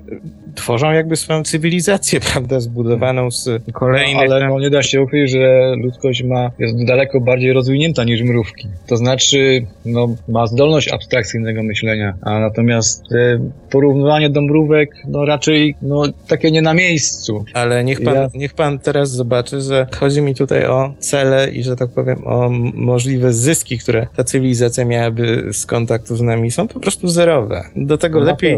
tworzą 0.56 0.92
jakby 0.92 1.16
swoją 1.16 1.44
cywilizację, 1.44 2.20
prawda, 2.32 2.60
zbudowaną 2.60 3.32
z 3.32 3.50
kolejnych... 3.74 4.32
Ale 4.32 4.48
no, 4.48 4.60
nie 4.60 4.70
da 4.70 4.84
się 4.84 5.02
ukryć, 5.02 5.32
że 5.32 5.74
ludzkość 5.84 6.24
ma, 6.24 6.52
jest 6.60 6.86
daleko 6.86 7.22
bardziej 7.22 7.54
rozwinięta 7.54 8.04
niż 8.04 8.22
mrówki. 8.22 8.68
To 8.88 8.98
znaczy, 8.98 9.66
no, 9.86 10.08
ma 10.28 10.48
zdolność 10.48 10.88
abstrakcyjnego 10.88 11.64
myślenia, 11.64 12.14
a 12.22 12.40
natomiast 12.40 13.12
e, 13.12 13.40
porównywanie 13.70 14.30
do 14.30 14.42
mrówek, 14.42 14.90
no 15.08 15.26
raczej, 15.26 15.76
no, 15.82 16.04
takie 16.28 16.52
nie 16.52 16.62
na 16.62 16.74
miejscu. 16.74 17.46
Ale 17.54 17.84
niech 17.84 18.02
pan, 18.04 18.16
Ja- 18.16 18.28
niech 18.36 18.54
pan 18.54 18.80
teraz 18.80 19.12
zobaczy, 19.12 19.62
że 19.62 19.88
chodzi 20.00 20.22
mi 20.22 20.36
tutaj 20.36 20.66
o 20.66 20.94
cele 21.00 21.52
i, 21.52 21.64
że 21.64 21.76
tak 21.76 21.90
powiem, 21.90 22.28
o 22.28 22.50
możliwe 22.74 23.34
zyski, 23.34 23.78
które 23.78 24.08
ta 24.16 24.24
cywilizacja 24.24 24.86
miałaby 24.86 25.50
z 25.54 25.66
kontaktu 25.66 26.16
z 26.16 26.22
nami, 26.22 26.45
są 26.52 26.68
po 26.68 26.80
prostu 26.80 27.08
zerowe. 27.08 27.64
Do 27.76 27.98
tego 27.98 28.20
No, 28.20 28.26
lepiej, 28.26 28.58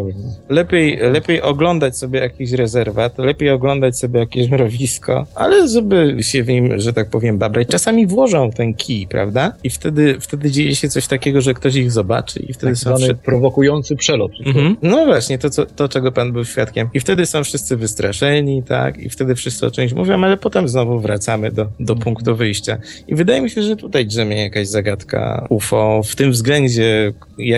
lepiej, 0.50 0.98
lepiej 1.02 1.42
oglądać 1.42 1.98
sobie 1.98 2.20
jakiś 2.20 2.52
rezerwat, 2.52 3.18
lepiej 3.18 3.50
oglądać 3.50 3.98
sobie 4.00 4.20
jakieś 4.20 4.50
mrowisko, 4.50 5.26
ale 5.36 5.68
żeby 5.68 6.18
się 6.22 6.44
w 6.44 6.48
nim, 6.48 6.80
że 6.80 6.94
tak 6.94 7.10
powiem, 7.10 7.38
babrać. 7.38 7.68
Czasami 7.68 8.08
włożą 8.08 8.52
ten 8.52 8.74
kij, 8.74 9.08
prawda? 9.08 9.54
I 9.64 9.70
wtedy, 9.70 10.18
wtedy 10.20 10.52
dzieje 10.52 10.76
się 10.76 10.90
coś 10.90 11.08
takiego, 11.08 11.42
że 11.42 11.54
ktoś 11.54 11.76
ich 11.76 11.92
zobaczy 11.92 12.40
i 12.40 12.54
wtedy 12.54 12.72
Tak 12.74 12.78
są 12.78 12.90
zwany 12.90 13.06
wszy- 13.06 13.16
prowokujący 13.16 13.96
przelot. 13.96 14.32
Mhm. 14.46 14.76
No 14.82 15.06
właśnie, 15.06 15.38
to, 15.38 15.50
co, 15.50 15.66
to 15.66 15.90
czego 15.90 16.12
pan 16.12 16.32
był 16.34 16.46
świadkiem. 16.46 16.90
I 16.94 17.00
wtedy 17.00 17.26
są 17.26 17.44
wszyscy 17.44 17.78
wystraszeni, 17.78 18.64
tak? 18.64 18.98
I 18.98 19.10
wtedy 19.10 19.36
wszyscy 19.36 19.66
o 19.66 19.72
czymś 19.72 19.94
mówią, 19.94 20.24
ale 20.24 20.38
potem 20.38 20.68
znowu 20.68 21.00
wracamy 21.00 21.52
do, 21.52 21.68
do 21.80 21.96
punktu 21.96 22.36
wyjścia. 22.36 22.78
I 23.08 23.16
wydaje 23.16 23.42
mi 23.42 23.50
się, 23.50 23.62
że 23.64 23.76
tutaj 23.76 24.06
drzemie 24.06 24.42
jakaś 24.44 24.68
zagadka 24.68 25.46
UFO 25.50 26.02
w 26.06 26.16
tym 26.16 26.32
względzie, 26.32 27.14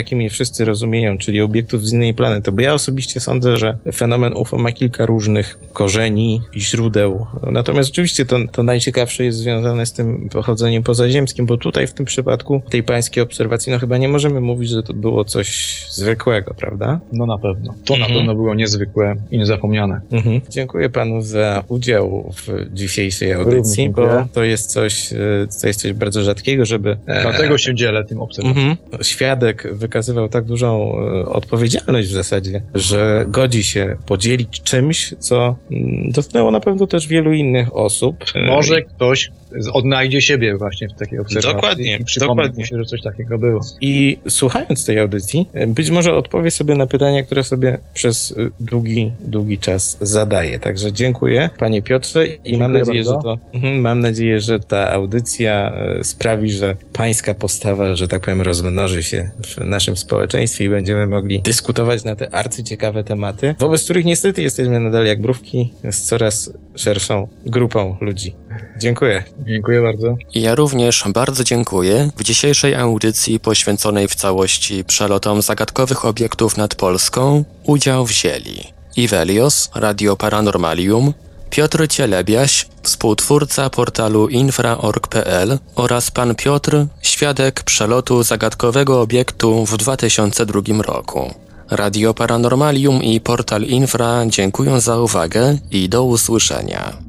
jakim 0.09 0.21
je 0.21 0.29
wszyscy 0.29 0.65
rozumieją, 0.65 1.17
czyli 1.17 1.41
obiektów 1.41 1.87
z 1.87 1.93
innej 1.93 2.13
planety. 2.13 2.51
Bo 2.51 2.61
ja 2.61 2.73
osobiście 2.73 3.19
sądzę, 3.19 3.57
że 3.57 3.77
fenomen 3.93 4.33
UFO 4.33 4.57
ma 4.57 4.71
kilka 4.71 5.05
różnych 5.05 5.59
korzeni 5.73 6.41
i 6.53 6.61
źródeł. 6.61 7.25
Natomiast 7.51 7.89
oczywiście 7.89 8.25
to, 8.25 8.37
to 8.51 8.63
najciekawsze 8.63 9.23
jest 9.25 9.37
związane 9.37 9.85
z 9.85 9.93
tym 9.93 10.29
pochodzeniem 10.29 10.83
pozaziemskim, 10.83 11.45
bo 11.45 11.57
tutaj 11.57 11.87
w 11.87 11.93
tym 11.93 12.05
przypadku 12.05 12.61
tej 12.69 12.83
pańskiej 12.83 13.23
obserwacji, 13.23 13.71
no 13.71 13.79
chyba 13.79 13.97
nie 13.97 14.07
możemy 14.09 14.41
mówić, 14.41 14.69
że 14.69 14.83
to 14.83 14.93
było 14.93 15.25
coś 15.25 15.77
zwykłego, 15.89 16.53
prawda? 16.53 16.99
No 17.13 17.25
na 17.25 17.37
pewno. 17.37 17.75
To 17.85 17.93
na 17.93 17.99
Mhm. 18.05 18.19
pewno 18.19 18.35
było 18.35 18.55
niezwykłe 18.55 19.15
i 19.31 19.37
niezapomniane. 19.37 20.01
Mhm. 20.11 20.41
Dziękuję 20.49 20.89
panu 20.89 21.21
za 21.21 21.63
udział 21.67 22.33
w 22.37 22.73
dzisiejszej 22.73 23.33
audycji, 23.33 23.89
bo 23.89 24.07
to 24.33 24.43
jest 24.43 24.71
coś, 24.71 25.13
e, 25.13 25.17
to 25.61 25.67
jest 25.67 25.81
coś 25.81 25.93
bardzo 25.93 26.23
rzadkiego, 26.23 26.65
żeby 26.65 26.97
e, 27.07 27.21
Dlatego 27.21 27.57
się 27.57 27.75
dzielę 27.75 28.03
tym 28.05 28.21
obserwacją. 28.21 28.61
Mhm. 28.61 29.03
Świadek 29.03 29.67
wykazywał 29.99 30.29
tak 30.29 30.45
dużą 30.45 30.95
e, 30.99 31.25
odpowiedzialność 31.25 32.09
w 32.09 32.11
zasadzie, 32.11 32.61
że 32.75 33.25
godzi 33.27 33.63
się 33.63 33.97
podzielić 34.05 34.61
czymś, 34.61 35.13
co 35.19 35.55
mm, 35.71 36.11
dotknęło 36.11 36.51
na 36.51 36.59
pewno 36.59 36.87
też 36.87 37.07
wielu 37.07 37.33
innych 37.33 37.75
osób. 37.75 38.15
E, 38.35 38.45
Może 38.45 38.81
ktoś 38.81 39.31
odnajdzie 39.73 40.21
siebie 40.21 40.57
właśnie 40.57 40.89
w 40.89 40.93
takiej 40.93 41.19
obserwacji 41.19 41.53
Dokładnie, 41.53 41.99
dokładnie. 42.19 42.65
się, 42.65 42.77
że 42.77 42.85
coś 42.85 43.01
takiego 43.01 43.37
było. 43.37 43.61
I 43.81 44.17
słuchając 44.29 44.85
tej 44.85 44.99
audycji, 44.99 45.47
być 45.67 45.89
może 45.89 46.15
odpowie 46.15 46.51
sobie 46.51 46.75
na 46.75 46.87
pytania, 46.87 47.23
które 47.23 47.43
sobie 47.43 47.77
przez 47.93 48.31
e, 48.37 48.49
długi, 48.59 49.11
długi 49.19 49.57
czas 49.57 49.97
zadaje. 50.01 50.59
Także 50.59 50.93
dziękuję, 50.93 51.49
panie 51.57 51.81
Piotrze, 51.81 52.25
i 52.27 52.57
mam 52.57 52.73
Dziękuję 52.73 52.79
nadzieję, 52.79 53.03
że 53.03 53.11
bardzo. 53.11 53.37
to, 53.37 53.57
mhm, 53.57 53.81
mam 53.81 53.99
nadzieję, 53.99 54.39
że 54.41 54.59
ta 54.59 54.91
audycja 54.91 55.73
e, 55.99 56.03
sprawi, 56.03 56.51
że 56.51 56.75
pańska 56.93 57.33
postawa, 57.33 57.95
że 57.95 58.07
tak 58.07 58.21
powiem, 58.21 58.41
rozmnoży 58.41 59.03
się 59.03 59.29
w 59.45 59.57
naszym 59.57 59.97
społeczeństwie 59.97 60.65
i 60.65 60.69
będziemy 60.69 61.07
mogli 61.07 61.41
dyskutować 61.41 62.03
na 62.03 62.15
te 62.15 62.35
arcyciekawe 62.35 63.03
tematy, 63.03 63.55
wobec 63.59 63.83
których 63.83 64.05
niestety 64.05 64.41
jesteśmy 64.41 64.79
nadal 64.79 65.05
jak 65.05 65.19
mrówki 65.19 65.73
z 65.91 66.01
coraz 66.01 66.53
szerszą 66.75 67.27
grupą 67.45 67.97
ludzi. 68.01 68.35
Dziękuję. 68.77 69.23
Dziękuję 69.47 69.81
bardzo. 69.81 70.17
Ja 70.35 70.55
również 70.55 71.03
bardzo 71.13 71.43
dziękuję. 71.43 72.09
W 72.17 72.23
dzisiejszej 72.23 72.75
audycji 72.75 73.39
poświęconej 73.39 74.07
w 74.07 74.15
całości 74.15 74.83
przelotom 74.83 75.41
zagadkowych 75.41 76.05
obiektów 76.05 76.57
nad 76.57 76.75
Polską 76.75 77.43
udział 77.63 78.05
wzięli 78.05 78.73
Ivelios, 78.97 79.69
Radio 79.75 80.15
Paranormalium, 80.15 81.13
Piotr 81.49 81.87
Cielebiaś, 81.87 82.67
współtwórca 82.83 83.69
portalu 83.69 84.27
infra.org.pl 84.27 85.59
oraz 85.75 86.11
pan 86.11 86.35
Piotr, 86.35 86.85
świadek 87.01 87.63
przelotu 87.63 88.23
zagadkowego 88.23 89.01
obiektu 89.01 89.65
w 89.65 89.77
2002 89.77 90.61
roku. 90.83 91.33
Radio 91.71 92.13
Paranormalium 92.13 93.03
i 93.03 93.21
portal 93.21 93.63
Infra 93.63 94.25
dziękuję 94.27 94.81
za 94.81 94.97
uwagę 94.97 95.57
i 95.71 95.89
do 95.89 96.03
usłyszenia. 96.03 97.08